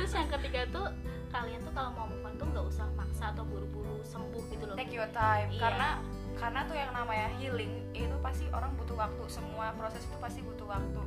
Terus 0.00 0.12
yang 0.16 0.28
ketiga 0.32 0.60
tuh 0.72 0.86
kalian 1.30 1.60
tuh 1.62 1.72
kalau 1.76 1.90
mau 1.92 2.06
move 2.08 2.24
on 2.24 2.34
tuh 2.40 2.46
nggak 2.48 2.66
usah 2.66 2.86
maksa 2.96 3.32
atau 3.36 3.44
buru-buru 3.44 4.00
sembuh 4.02 4.42
gitu 4.52 4.64
loh. 4.64 4.76
Take 4.76 4.92
your 4.96 5.08
time. 5.12 5.52
Iya. 5.52 5.60
karena 5.60 5.88
karena 6.36 6.60
tuh 6.68 6.76
yang 6.76 6.92
namanya 6.92 7.28
healing 7.40 7.72
itu 7.96 8.16
pasti 8.20 8.44
orang 8.52 8.72
butuh 8.76 8.96
waktu. 8.96 9.22
Semua 9.28 9.72
proses 9.76 10.04
itu 10.04 10.16
pasti 10.20 10.40
butuh 10.44 10.66
waktu. 10.68 11.00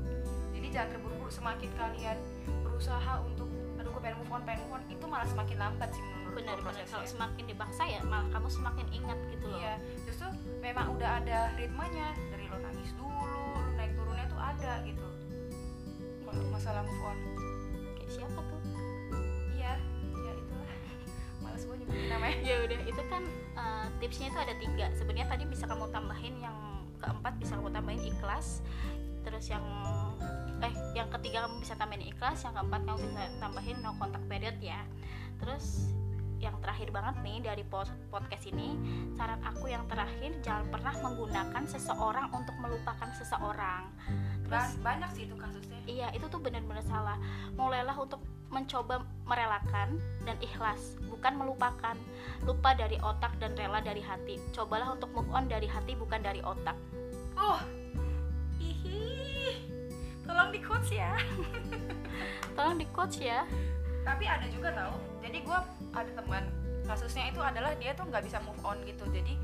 Jadi 0.56 0.68
jangan 0.70 0.90
terburu-buru. 0.98 1.30
Semakin 1.30 1.70
kalian 1.78 2.18
berusaha 2.66 3.22
untuk 3.26 3.50
aduh 3.80 3.92
gue 3.96 4.02
pengen 4.04 4.18
move 4.24 4.34
on 4.34 4.42
pengen 4.44 4.60
move 4.68 4.76
on 4.76 4.84
itu 4.92 5.06
malah 5.08 5.28
semakin 5.28 5.58
lambat 5.60 5.90
sih 5.96 6.04
benar 6.34 6.58
benar. 6.62 6.86
Kalau 6.86 7.06
semakin 7.06 7.44
dipaksa 7.50 7.84
ya 7.86 8.02
malah 8.06 8.28
kamu 8.30 8.48
semakin 8.50 8.88
ingat 8.94 9.20
gitu 9.34 9.46
loh. 9.50 9.60
Iya 9.60 9.74
justru 10.08 10.28
memang 10.60 10.96
udah 10.96 11.24
ada 11.24 11.54
ritmenya. 11.56 12.14
Dari 12.32 12.46
lo 12.50 12.58
nangis 12.60 12.92
dulu 12.96 13.20
lo 13.24 13.46
naik 13.78 13.92
turunnya 13.96 14.26
tuh 14.30 14.42
ada 14.42 14.72
gitu. 14.86 15.08
Kalau 16.26 16.44
masalah 16.54 16.82
move 16.86 17.04
on. 17.04 17.18
Kayak 17.98 18.10
siapa 18.12 18.40
tuh? 18.40 18.62
Iya 19.58 19.74
ya 20.26 20.32
itulah. 20.36 20.74
Malas 21.44 21.64
gue 21.66 21.76
nyebutin 21.80 22.08
namanya. 22.12 22.38
Ya 22.44 22.56
udah 22.66 22.80
itu 22.86 23.02
kan 23.08 23.24
eh, 23.58 23.86
tipsnya 24.04 24.28
itu 24.30 24.40
ada 24.40 24.54
tiga. 24.58 24.86
Sebenarnya 24.94 25.28
tadi 25.32 25.44
bisa 25.50 25.66
kamu 25.66 25.86
tambahin 25.90 26.36
yang 26.42 26.58
keempat 27.00 27.34
bisa 27.40 27.56
kamu 27.58 27.70
tambahin 27.74 28.04
ikhlas. 28.06 28.62
Terus 29.24 29.46
yang 29.52 29.66
eh 30.60 30.74
yang 30.92 31.08
ketiga 31.08 31.48
kamu 31.48 31.64
bisa 31.64 31.74
tambahin 31.80 32.06
ikhlas. 32.08 32.44
Yang 32.44 32.54
keempat 32.60 32.82
kamu 32.84 32.98
bisa 33.08 33.22
tambahin 33.40 33.78
no 33.80 33.96
contact 33.96 34.26
period 34.28 34.58
ya. 34.60 34.84
Terus 35.40 35.88
yang 36.40 36.56
terakhir 36.64 36.88
banget 36.90 37.16
nih 37.20 37.38
dari 37.44 37.64
pod- 37.68 37.92
podcast 38.08 38.48
ini 38.48 38.80
saran 39.14 39.44
aku 39.44 39.68
yang 39.68 39.84
terakhir 39.92 40.32
jangan 40.40 40.66
pernah 40.72 40.96
menggunakan 41.04 41.64
seseorang 41.68 42.32
untuk 42.32 42.56
melupakan 42.58 43.12
seseorang 43.12 43.92
terus 44.48 44.80
banyak 44.80 45.10
sih 45.14 45.24
itu 45.28 45.36
kasusnya 45.36 45.78
Iya, 45.90 46.14
itu 46.14 46.30
tuh 46.30 46.38
benar-benar 46.38 46.86
salah. 46.86 47.18
Mulailah 47.58 47.98
untuk 47.98 48.22
mencoba 48.54 49.02
merelakan 49.26 49.98
dan 50.22 50.38
ikhlas, 50.38 51.02
bukan 51.10 51.34
melupakan. 51.34 51.98
Lupa 52.46 52.78
dari 52.78 52.94
otak 53.02 53.34
dan 53.42 53.58
rela 53.58 53.82
dari 53.82 53.98
hati. 53.98 54.38
Cobalah 54.54 54.94
untuk 54.94 55.10
move 55.18 55.26
on 55.34 55.50
dari 55.50 55.66
hati 55.66 55.98
bukan 55.98 56.22
dari 56.22 56.46
otak. 56.46 56.78
oh 57.34 57.58
ihi 58.62 59.56
tolong 60.28 60.52
di 60.54 60.60
quotes 60.62 60.92
ya 60.92 61.16
Tolong 62.54 62.78
di 62.78 62.86
coach 62.92 63.18
ya. 63.18 63.48
tapi 64.04 64.26
ada 64.26 64.46
juga 64.50 64.70
tau 64.74 64.94
jadi 65.22 65.42
gue 65.42 65.60
ada 65.94 66.12
teman 66.14 66.44
kasusnya 66.86 67.30
itu 67.30 67.38
adalah 67.42 67.74
dia 67.78 67.94
tuh 67.94 68.10
nggak 68.10 68.26
bisa 68.26 68.42
move 68.42 68.60
on 68.66 68.78
gitu. 68.86 69.06
Jadi 69.10 69.38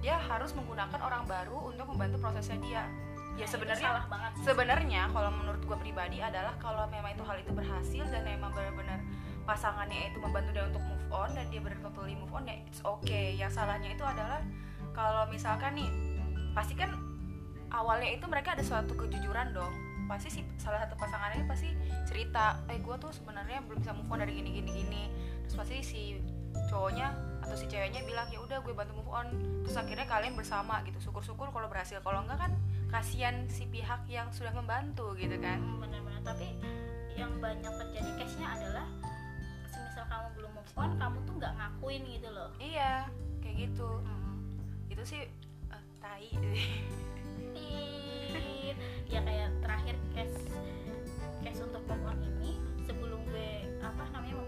dia 0.00 0.16
harus 0.16 0.52
menggunakan 0.56 1.00
orang 1.00 1.24
baru 1.28 1.72
untuk 1.72 1.88
membantu 1.92 2.16
prosesnya 2.20 2.58
dia. 2.60 2.84
Ya 3.38 3.46
Itu 3.48 3.56
sebenarnya 3.56 3.88
salah 3.88 4.06
banget. 4.10 4.30
sebenarnya 4.44 5.02
kalau 5.14 5.30
menurut 5.32 5.62
gue 5.64 5.78
pribadi 5.80 6.18
adalah 6.20 6.52
kalau 6.60 6.84
memang 6.92 7.14
itu 7.16 7.24
hal 7.24 7.40
itu 7.40 7.52
berhasil 7.54 8.04
dan 8.12 8.20
memang 8.26 8.52
benar-benar 8.52 9.00
pasangannya 9.48 10.12
itu 10.12 10.18
membantu 10.20 10.50
dia 10.52 10.64
untuk 10.68 10.82
move 10.84 11.06
on 11.08 11.30
dan 11.32 11.46
dia 11.48 11.60
benar 11.62 11.78
totally 11.80 12.12
move 12.18 12.32
on 12.34 12.44
ya 12.44 12.56
it's 12.60 12.84
okay. 12.84 13.32
Yang 13.38 13.56
salahnya 13.56 13.96
itu 13.96 14.04
adalah 14.04 14.44
kalau 14.92 15.24
misalkan 15.32 15.72
nih 15.78 15.88
pasti 16.52 16.74
kan 16.76 16.92
awalnya 17.70 18.12
itu 18.12 18.26
mereka 18.28 18.52
ada 18.58 18.64
suatu 18.66 18.92
kejujuran 18.92 19.56
dong. 19.56 19.72
Pasti 20.10 20.28
si 20.28 20.40
salah 20.58 20.82
satu 20.84 20.98
pasangannya 20.98 21.46
pasti 21.46 21.70
cerita 22.04 22.58
eh 22.66 22.82
gue 22.82 22.96
tuh 22.98 23.14
sebenarnya 23.14 23.62
belum 23.64 23.78
bisa 23.78 23.94
move 23.94 24.10
on 24.10 24.20
dari 24.20 24.36
gini 24.36 24.50
gini 24.58 24.70
gini 24.84 25.02
terus 25.50 25.66
pasti 25.66 25.82
si 25.82 26.02
cowoknya 26.70 27.10
atau 27.42 27.58
si 27.58 27.66
ceweknya 27.66 28.06
bilang 28.06 28.30
ya 28.30 28.38
udah 28.38 28.62
gue 28.62 28.70
bantu 28.70 29.02
move 29.02 29.10
on 29.10 29.26
terus 29.66 29.74
akhirnya 29.74 30.06
kalian 30.06 30.38
bersama 30.38 30.78
gitu 30.86 31.02
syukur-syukur 31.02 31.50
kalau 31.50 31.66
berhasil 31.66 31.98
kalau 32.06 32.22
enggak 32.22 32.46
kan 32.46 32.54
kasihan 32.86 33.50
si 33.50 33.66
pihak 33.66 33.98
yang 34.06 34.30
sudah 34.30 34.54
membantu 34.54 35.10
gitu 35.18 35.34
kan 35.42 35.58
Hmm, 35.58 35.82
benar-benar. 35.82 36.22
Tapi 36.22 36.54
yang 37.18 37.34
banyak 37.42 37.66
terjadi 37.66 38.10
case-nya 38.14 38.46
adalah 38.46 38.86
semisal 39.66 40.06
kamu 40.06 40.28
belum 40.38 40.50
move 40.54 40.72
on, 40.78 40.90
kamu 41.02 41.18
tuh 41.26 41.34
nggak 41.42 41.52
ngakuin 41.58 42.02
gitu 42.06 42.28
loh. 42.30 42.50
iya 42.62 43.10
kayak 43.42 43.56
gitu 43.66 43.90
Hmm. 44.06 44.38
itu 44.86 45.02
sih 45.02 45.22
eh, 45.66 45.82
tai 45.98 46.30
ya 49.10 49.18
kayak 49.18 49.50
terakhir 49.58 49.98
case 50.14 50.38
case 51.42 51.58
untuk 51.58 51.82
move 51.90 52.06
on 52.06 52.22
ini 52.22 52.54
sebelum 52.86 53.18
gue 53.26 53.50
apa 53.82 54.06
namanya 54.14 54.38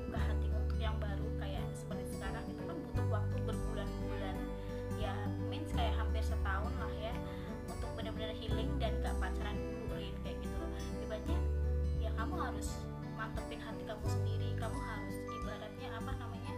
healing 8.53 8.71
dan 8.77 8.93
gak 9.01 9.17
pacaran 9.17 9.57
dulu 9.57 9.97
Rin, 9.97 10.15
kayak 10.21 10.37
gitu 10.45 10.59
ibaratnya 11.01 11.39
ya 11.99 12.11
kamu 12.13 12.35
harus 12.37 12.69
mantepin 13.17 13.61
hati 13.65 13.83
kamu 13.89 14.05
sendiri 14.05 14.49
kamu 14.61 14.79
harus 14.79 15.17
ibaratnya 15.25 15.89
apa 15.97 16.11
namanya 16.21 16.53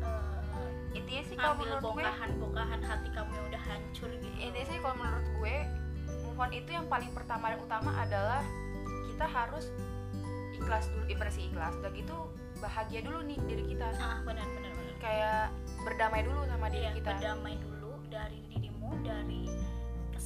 eh, 0.00 0.96
intinya 0.96 1.22
sih 1.28 1.36
kalau 1.36 1.54
menurut 1.60 1.82
gue 1.84 1.88
bongkahan-bongkahan 2.00 2.80
hati 2.80 3.08
kamu 3.12 3.30
yang 3.36 3.46
udah 3.52 3.62
hancur 3.68 4.08
gitu 4.08 4.26
intinya 4.40 4.66
sih 4.66 4.78
kalau 4.80 4.96
menurut 4.96 5.26
gue 5.36 5.54
move 6.24 6.38
on 6.40 6.50
itu 6.56 6.70
yang 6.72 6.86
paling 6.88 7.10
pertama 7.12 7.52
dan 7.52 7.60
utama 7.60 7.90
adalah 8.00 8.40
kita 9.06 9.26
harus 9.28 9.68
ikhlas 10.56 10.88
dulu 10.88 11.04
sih 11.28 11.48
ikhlas. 11.48 11.76
Udah 11.80 11.92
gitu 11.92 12.16
bahagia 12.60 13.00
dulu 13.04 13.20
nih 13.24 13.36
diri 13.48 13.64
kita. 13.74 13.92
Ah 14.00 14.20
benar 14.24 14.48
benar 14.54 14.72
benar. 14.72 14.96
Kayak 15.00 15.42
berdamai 15.82 16.20
dulu 16.24 16.40
sama 16.48 16.66
diri 16.68 16.84
Iya, 16.88 16.92
kita. 16.96 17.10
berdamai 17.16 17.54
dulu 17.60 17.92
dari 18.12 18.38
dirimu 18.48 18.90
dari 19.04 19.42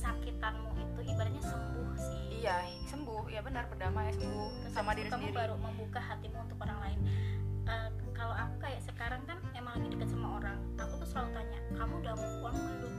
kesakitanmu 0.05 0.71
itu 0.77 1.01
ibaratnya 1.09 1.41
sembuh 1.41 1.97
sih. 1.97 2.45
Iya 2.45 2.61
sembuh. 2.93 3.25
Ya 3.33 3.41
benar 3.41 3.65
berdamai 3.73 4.13
sembuh 4.13 4.69
Terus 4.69 4.73
sama 4.77 4.93
diri 4.93 5.09
kamu 5.09 5.33
sendiri. 5.33 5.41
baru 5.41 5.55
membuka 5.57 6.01
hatimu 6.05 6.45
untuk 6.45 6.61
orang 6.61 6.79
lain. 6.85 6.99
Eh, 7.65 7.89
kalau 8.13 8.37
aku 8.37 8.55
kayak 8.61 8.85
sekarang 8.85 9.25
kan 9.25 9.41
emang 9.57 9.81
lagi 9.81 9.89
deket 9.97 10.13
sama 10.13 10.37
orang. 10.37 10.61
Aku 10.77 11.01
tuh 11.01 11.09
selalu 11.09 11.41
tanya 11.41 11.59
kamu 11.73 11.95
udah 12.05 12.15
move 12.21 12.45
on 12.45 12.53
belum? 12.53 12.95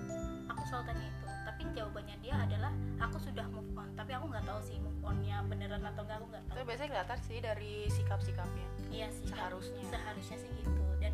Aku 0.50 0.62
selalu 0.66 0.84
tanya 0.90 1.06
itu. 1.06 1.26
Tapi 1.46 1.62
jawabannya 1.78 2.16
dia 2.26 2.36
adalah 2.42 2.74
aku 2.98 3.18
sudah 3.22 3.46
move 3.54 3.70
on. 3.78 3.90
Tapi 3.94 4.12
aku 4.18 4.26
nggak 4.34 4.46
tahu 4.50 4.60
sih 4.66 4.78
move 4.82 5.02
onnya 5.06 5.38
beneran 5.46 5.86
atau 5.86 6.02
enggak 6.02 6.18
aku 6.18 6.28
nggak 6.34 6.44
tahu. 6.50 6.56
itu 6.58 6.64
biasanya 6.66 6.90
kelihatan 6.90 7.20
sih 7.22 7.38
dari 7.38 7.74
sikap-sikapnya. 7.94 8.68
Iya 8.90 9.08
sih 9.14 9.30
seharusnya. 9.30 9.82
seharusnya 9.94 10.38
sih 10.42 10.50
gitu. 10.58 10.82
Dan 10.98 11.14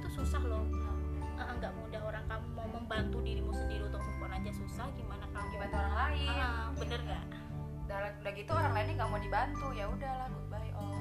itu 0.00 0.08
susah 0.10 0.42
loh. 0.42 0.64
Eh, 1.36 1.52
nggak 1.54 1.72
mudah 1.74 2.00
orang 2.02 2.24
kamu 2.26 2.46
mau 2.52 2.68
membantu 2.70 3.18
dirimu 3.20 3.52
sendiri 3.52 3.84
untuk 3.84 4.00
move 4.00 4.20
on 4.22 4.32
aja 4.32 4.50
susah 4.50 4.86
gimana 4.92 5.24
kamu? 5.30 5.46
Dibantu 5.50 5.76
orang 5.76 5.94
lain. 5.94 6.28
Ah, 6.34 6.66
bener 6.74 7.00
nggak? 7.00 7.24
Udah, 7.84 7.98
udah 8.16 8.32
gitu 8.32 8.50
orang 8.50 8.72
lainnya 8.72 8.94
nggak 8.96 9.10
mau 9.10 9.20
dibantu. 9.20 9.66
Ya 9.72 9.84
udahlah 9.86 10.28
goodbye 10.28 10.72
all 10.74 10.96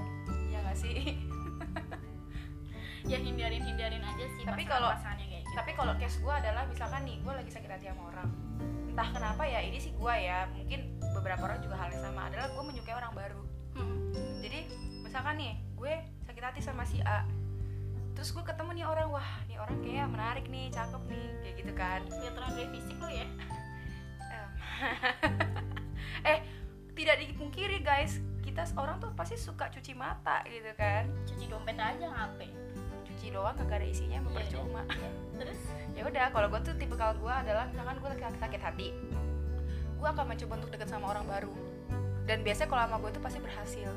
ya 0.48 0.60
nggak 0.62 0.78
sih? 0.78 0.96
Ya 3.08 3.16
hindarin 3.16 3.64
hindarin 3.64 4.04
aja 4.04 4.26
sih 4.36 4.44
Tapi 4.44 4.68
kalau- 4.68 4.92
gitu. 4.92 5.56
tapi 5.56 5.72
kalau 5.72 5.96
case 5.96 6.20
gue 6.20 6.30
adalah 6.30 6.68
misalkan 6.68 7.08
nih 7.08 7.16
gue 7.18 7.32
lagi 7.32 7.48
sakit 7.48 7.72
hati 7.72 7.88
sama 7.88 8.12
orang. 8.12 8.28
Entah 8.86 9.08
kenapa 9.10 9.48
ya 9.48 9.64
ini 9.64 9.80
sih 9.80 9.96
gue 9.96 10.14
ya. 10.14 10.46
Mungkin 10.52 11.00
beberapa 11.16 11.42
orang 11.42 11.64
juga 11.64 11.80
hal 11.80 11.90
yang 11.90 12.04
sama. 12.04 12.28
Adalah 12.28 12.52
gue 12.52 12.60
menyukai 12.62 12.94
orang 12.94 13.16
baru. 13.16 13.42
Hmm. 13.72 14.12
jadi 14.44 14.68
misalkan 15.00 15.40
nih 15.40 15.56
gue 15.74 15.94
sakit 16.28 16.44
hati 16.44 16.60
sama 16.60 16.84
si 16.84 17.00
A 17.00 17.24
terus 18.15 18.30
gue 18.36 18.43
ketemu 18.43 18.72
nih 18.82 18.86
orang 18.88 19.08
wah 19.12 19.32
nih 19.48 19.58
orang 19.60 19.78
kayak 19.82 20.08
menarik 20.12 20.45
nih 20.52 20.67
cakep 20.74 21.02
nih 21.08 21.28
kayak 21.43 21.56
gitu 21.62 21.74
kan. 21.76 22.00
Orang 22.36 22.52
dari 22.56 22.69
fisik 22.74 22.98
lo 23.00 23.10
ya? 23.10 23.28
Eh 26.32 26.39
tidak 26.95 27.19
dipungkiri 27.19 27.84
guys 27.84 28.19
kita 28.43 28.63
orang 28.76 29.00
tuh 29.00 29.12
pasti 29.15 29.39
suka 29.39 29.72
cuci 29.72 29.95
mata 29.95 30.43
gitu 30.48 30.72
kan. 30.76 31.08
Cuci 31.28 31.48
dompet 31.48 31.80
aja 31.80 32.08
ngapain? 32.12 32.52
Cuci 33.08 33.32
doang 33.32 33.56
kagak 33.56 33.84
ada 33.84 33.88
isinya 33.88 34.19
emang 34.19 34.36
Iya, 34.36 34.39
percuma. 34.48 34.82
terus? 35.39 35.60
Ya 35.95 36.04
udah 36.08 36.26
kalau 36.32 36.48
gue 36.52 36.62
tuh 36.63 36.76
tipe 36.76 36.95
kalau 36.95 37.15
gue 37.19 37.32
adalah 37.32 37.67
misalkan 37.72 38.00
gue 38.00 38.10
lagi 38.12 38.39
sakit 38.39 38.62
hati 38.63 38.89
gue 40.00 40.08
akan 40.08 40.26
mencoba 40.32 40.54
untuk 40.63 40.72
deket 40.72 40.88
sama 40.88 41.12
orang 41.12 41.28
baru. 41.28 41.52
Dan 42.24 42.45
biasanya 42.45 42.69
kalau 42.72 42.82
sama 42.88 42.98
gue 43.04 43.12
tuh 43.12 43.24
pasti 43.24 43.39
berhasil 43.43 43.91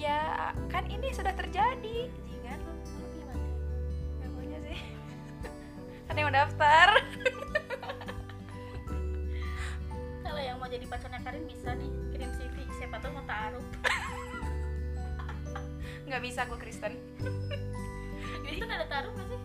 iya 0.00 0.56
kan 0.72 0.88
ini 0.88 1.12
sudah 1.12 1.36
terjadi. 1.36 2.08
Jangan 2.40 2.60
pacar? 2.64 3.36
Gak 4.24 4.30
punya 4.32 4.58
sih? 4.64 4.78
Kan 6.08 6.16
yang 6.16 6.26
mau 6.32 6.34
daftar. 6.34 6.88
Kalau 10.24 10.40
yang 10.40 10.56
mau 10.56 10.68
jadi 10.72 10.86
pacarnya 10.88 11.20
Karin 11.20 11.44
bisa 11.44 11.76
nih 11.76 11.92
kirim 12.16 12.30
CV 12.32 12.56
siapa 12.80 12.96
tahu 13.04 13.12
mau 13.12 13.24
taruh. 13.28 13.66
Nggak 16.08 16.20
bisa 16.24 16.48
gue 16.48 16.58
Kristen. 16.58 16.96
Itu 18.48 18.64
ada 18.64 18.88
taruh 18.88 19.12
gak 19.12 19.28
sih? 19.28 19.40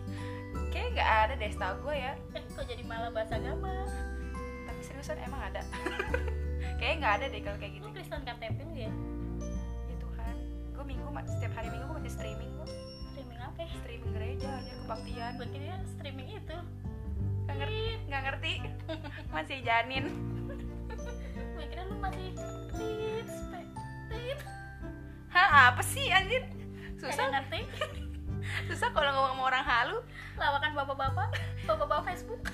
Kayak 0.72 0.88
nggak 0.96 1.10
ada 1.12 1.34
deh 1.36 1.52
setahu 1.52 1.74
gue 1.84 1.96
ya. 2.00 2.12
Eh 2.32 2.42
kok 2.56 2.64
jadi 2.64 2.82
malah 2.88 3.12
bahasa 3.12 3.36
agama? 3.36 3.84
Tapi 4.64 4.80
seriusan 4.80 5.20
emang 5.20 5.52
ada? 5.52 5.60
Kayak 6.80 6.94
nggak 7.00 7.12
ada 7.20 7.26
deh 7.32 7.40
kalau 7.40 7.58
kayak 7.60 7.72
gitu. 7.76 7.84
Lu 7.88 7.92
Kristen 7.92 8.20
KTP 8.24 8.58
lu 8.68 8.74
ya 8.76 8.92
ya 8.92 9.15
gue 11.16 11.32
setiap 11.32 11.52
hari 11.56 11.72
minggu 11.72 11.88
gue 11.88 11.96
masih 11.96 12.12
streaming 12.12 12.50
kok. 12.60 12.68
Streaming 13.16 13.40
apa 13.40 13.58
ya? 13.64 13.72
Streaming 13.80 14.12
gereja 14.12 14.48
aja 14.52 14.72
kebaktian. 14.84 15.32
Gue 15.40 15.48
kira 15.48 15.76
streaming 15.96 16.28
itu? 16.36 16.56
Nggak 17.48 17.56
ngerti 17.56 17.82
nggak 18.04 18.22
ngerti. 18.28 18.52
Masih 19.34 19.58
janin. 19.64 20.04
Gue 21.56 21.64
kira 21.72 21.88
lu 21.88 21.96
masih 21.96 22.36
tit 22.76 23.28
tit. 24.12 24.38
Hah 25.32 25.72
apa 25.72 25.80
sih 25.80 26.12
anjir? 26.12 26.44
Susah. 27.00 27.32
ngerti. 27.32 27.64
Susah 28.68 28.92
kalau 28.92 29.08
ngomong 29.08 29.40
sama 29.40 29.42
orang 29.48 29.64
halu. 29.64 29.98
Lawakan 30.36 30.72
bapak-bapak 30.76 31.28
bapak-bapak 31.64 32.12
Facebook. 32.12 32.44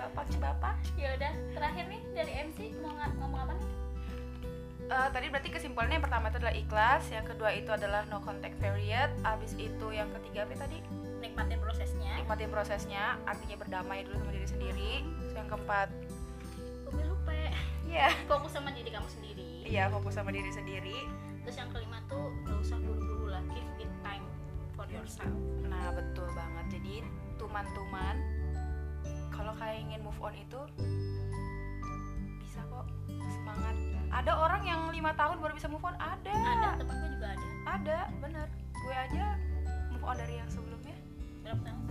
Bapak 0.00 0.32
bapak. 0.40 0.80
Ya 0.96 1.12
udah 1.12 1.32
terakhir 1.52 1.84
nih 1.92 2.00
dari 2.16 2.32
MC 2.48 2.72
mau 2.80 2.96
ngomong 3.20 3.44
apa 3.44 3.52
nih 3.52 3.79
Eh, 4.90 5.08
tadi 5.14 5.30
berarti 5.30 5.54
kesimpulannya 5.54 6.02
yang 6.02 6.06
pertama 6.10 6.34
itu 6.34 6.42
adalah 6.42 6.56
ikhlas 6.58 7.06
yang 7.14 7.22
kedua 7.22 7.54
itu 7.54 7.70
adalah 7.70 8.02
no 8.10 8.18
contact 8.26 8.58
period 8.58 9.06
abis 9.22 9.54
itu 9.54 9.86
yang 9.94 10.10
ketiga 10.18 10.42
apa 10.42 10.66
tadi? 10.66 10.82
Nikmatin 11.22 11.62
prosesnya. 11.62 12.10
Nikmatin 12.18 12.50
prosesnya 12.50 13.14
artinya 13.22 13.54
berdamai 13.62 14.02
dulu 14.02 14.18
sama 14.18 14.34
diri 14.34 14.48
sendiri. 14.50 14.92
Terus 15.06 15.34
yang 15.38 15.46
keempat? 15.46 15.88
Gue 16.90 17.04
lupa 17.06 17.30
iya. 17.86 18.10
Fokus 18.30 18.50
sama 18.50 18.74
diri 18.74 18.90
kamu 18.90 19.06
sendiri. 19.06 19.50
Iya 19.62 19.86
fokus 19.94 20.18
sama 20.18 20.34
diri 20.34 20.50
sendiri. 20.50 21.06
Terus 21.46 21.54
yang 21.54 21.70
kelima 21.70 22.02
tuh 22.10 22.34
gak 22.42 22.58
usah 22.58 22.82
buru-buru 22.82 23.30
lah. 23.30 23.46
Give 23.54 23.86
it 23.86 23.92
time 24.02 24.26
for 24.74 24.90
yourself. 24.90 25.30
Nah 25.70 25.94
betul 25.94 26.26
banget. 26.34 26.66
Jadi 26.82 27.06
tuman-tuman 27.38 28.18
kalau 29.30 29.54
kayak 29.54 29.86
ingin 29.86 30.02
move 30.02 30.18
on 30.18 30.34
itu 30.34 30.60
bisa 32.42 32.58
kok. 32.66 32.90
Semangat 33.30 33.89
ada 34.10 34.32
orang 34.34 34.62
yang 34.66 34.80
lima 34.90 35.14
tahun 35.14 35.38
baru 35.38 35.54
bisa 35.54 35.70
move 35.70 35.86
on? 35.86 35.94
Ada. 35.96 36.34
Ada 36.34 36.68
temen 36.82 36.94
gue 36.98 37.10
juga 37.14 37.26
ada. 37.30 37.46
Ada 37.78 37.98
bener. 38.18 38.46
Gue 38.74 38.94
aja 38.94 39.24
move 39.94 40.04
on 40.04 40.16
dari 40.18 40.34
yang 40.36 40.50
sebelumnya. 40.50 40.96
Berapa 41.46 41.62
tahun? 41.62 41.82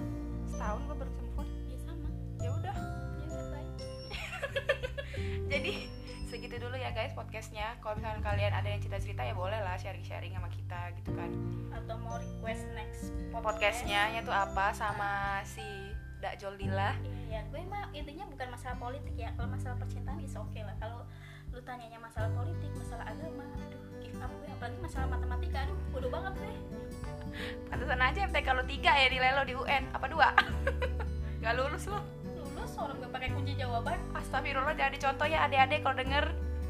Setahun 0.51 0.81
gue 0.83 0.95
baru 0.99 1.09
bisa 1.09 1.23
move 1.23 1.39
on. 1.39 1.47
Ya 1.47 1.77
sama. 1.79 2.07
Ya 2.43 2.49
udah. 2.53 2.75
Ya 3.19 3.27
bye 3.49 3.69
jadi 5.51 5.73
segitu 6.29 6.55
dulu 6.61 6.75
ya 6.75 6.91
guys 6.91 7.15
podcastnya. 7.15 7.79
Kalau 7.79 7.95
misalnya 7.95 8.21
kalian 8.21 8.51
ada 8.51 8.67
yang 8.67 8.79
cerita-cerita 8.83 9.23
ya 9.23 9.33
boleh 9.33 9.59
lah 9.63 9.79
sharing-sharing 9.79 10.35
sama 10.35 10.51
kita 10.51 10.91
gitu 10.99 11.11
kan. 11.15 11.31
Atau 11.71 11.95
mau 12.03 12.19
request 12.19 12.67
next 12.75 13.15
podcastnya 13.31 14.11
nya 14.11 14.21
tuh 14.27 14.35
apa 14.35 14.75
sama 14.75 15.39
si 15.47 15.63
Dak 16.19 16.35
Joldila 16.35 16.91
Iya, 17.29 17.45
gue 17.53 17.61
mah 17.69 17.93
intinya 17.93 18.25
bukan 18.25 18.47
masalah 18.49 18.77
politik 18.81 19.13
ya. 19.13 19.29
Kalau 19.37 19.53
masalah 19.53 19.77
percintaan 19.77 20.17
is 20.25 20.33
oke 20.33 20.57
lah. 20.57 20.73
Kalau 20.81 21.05
lu 21.53 21.59
tanyanya 21.65 21.99
masalah 21.99 22.29
politik, 22.33 22.71
masalah 22.77 23.05
agama, 23.09 23.43
aduh, 23.43 23.81
give 24.01 24.19
up 24.21 24.31
gue. 24.31 24.49
Apalagi 24.53 24.77
masalah 24.79 25.07
matematika, 25.09 25.57
aduh, 25.65 25.77
bodoh 25.91 26.11
banget 26.11 26.33
gue. 26.37 26.53
pantesan 27.69 28.01
aja 28.01 28.19
MTK 28.25 28.47
lu 28.57 28.63
tiga 28.65 28.91
ya 28.97 29.07
nilai 29.07 29.31
lo 29.37 29.43
di 29.45 29.53
UN 29.55 29.83
apa 29.93 30.09
dua 30.09 30.33
Gak 31.45 31.53
lulus 31.55 31.87
lo 31.87 32.01
Lulus 32.35 32.73
orang 32.75 32.97
gue 32.99 33.07
pakai 33.07 33.29
kunci 33.31 33.53
jawaban. 33.55 33.95
Astagfirullah 34.11 34.75
jangan 34.75 34.93
dicontoh 34.97 35.27
ya 35.29 35.45
adik-adik 35.47 35.79
kalau 35.85 35.95
denger 35.95 36.25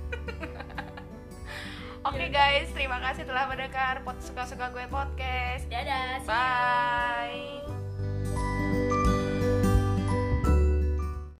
Oke 2.07 2.31
guys, 2.31 2.71
terima 2.71 2.97
kasih 3.03 3.27
telah 3.27 3.51
mendengar 3.51 3.99
pot 4.07 4.15
suka-suka 4.23 4.71
gue 4.71 4.87
podcast. 4.87 5.67
Dadah, 5.67 6.23
see 6.23 6.31
you. 6.31 6.31
Bye. 6.31 7.68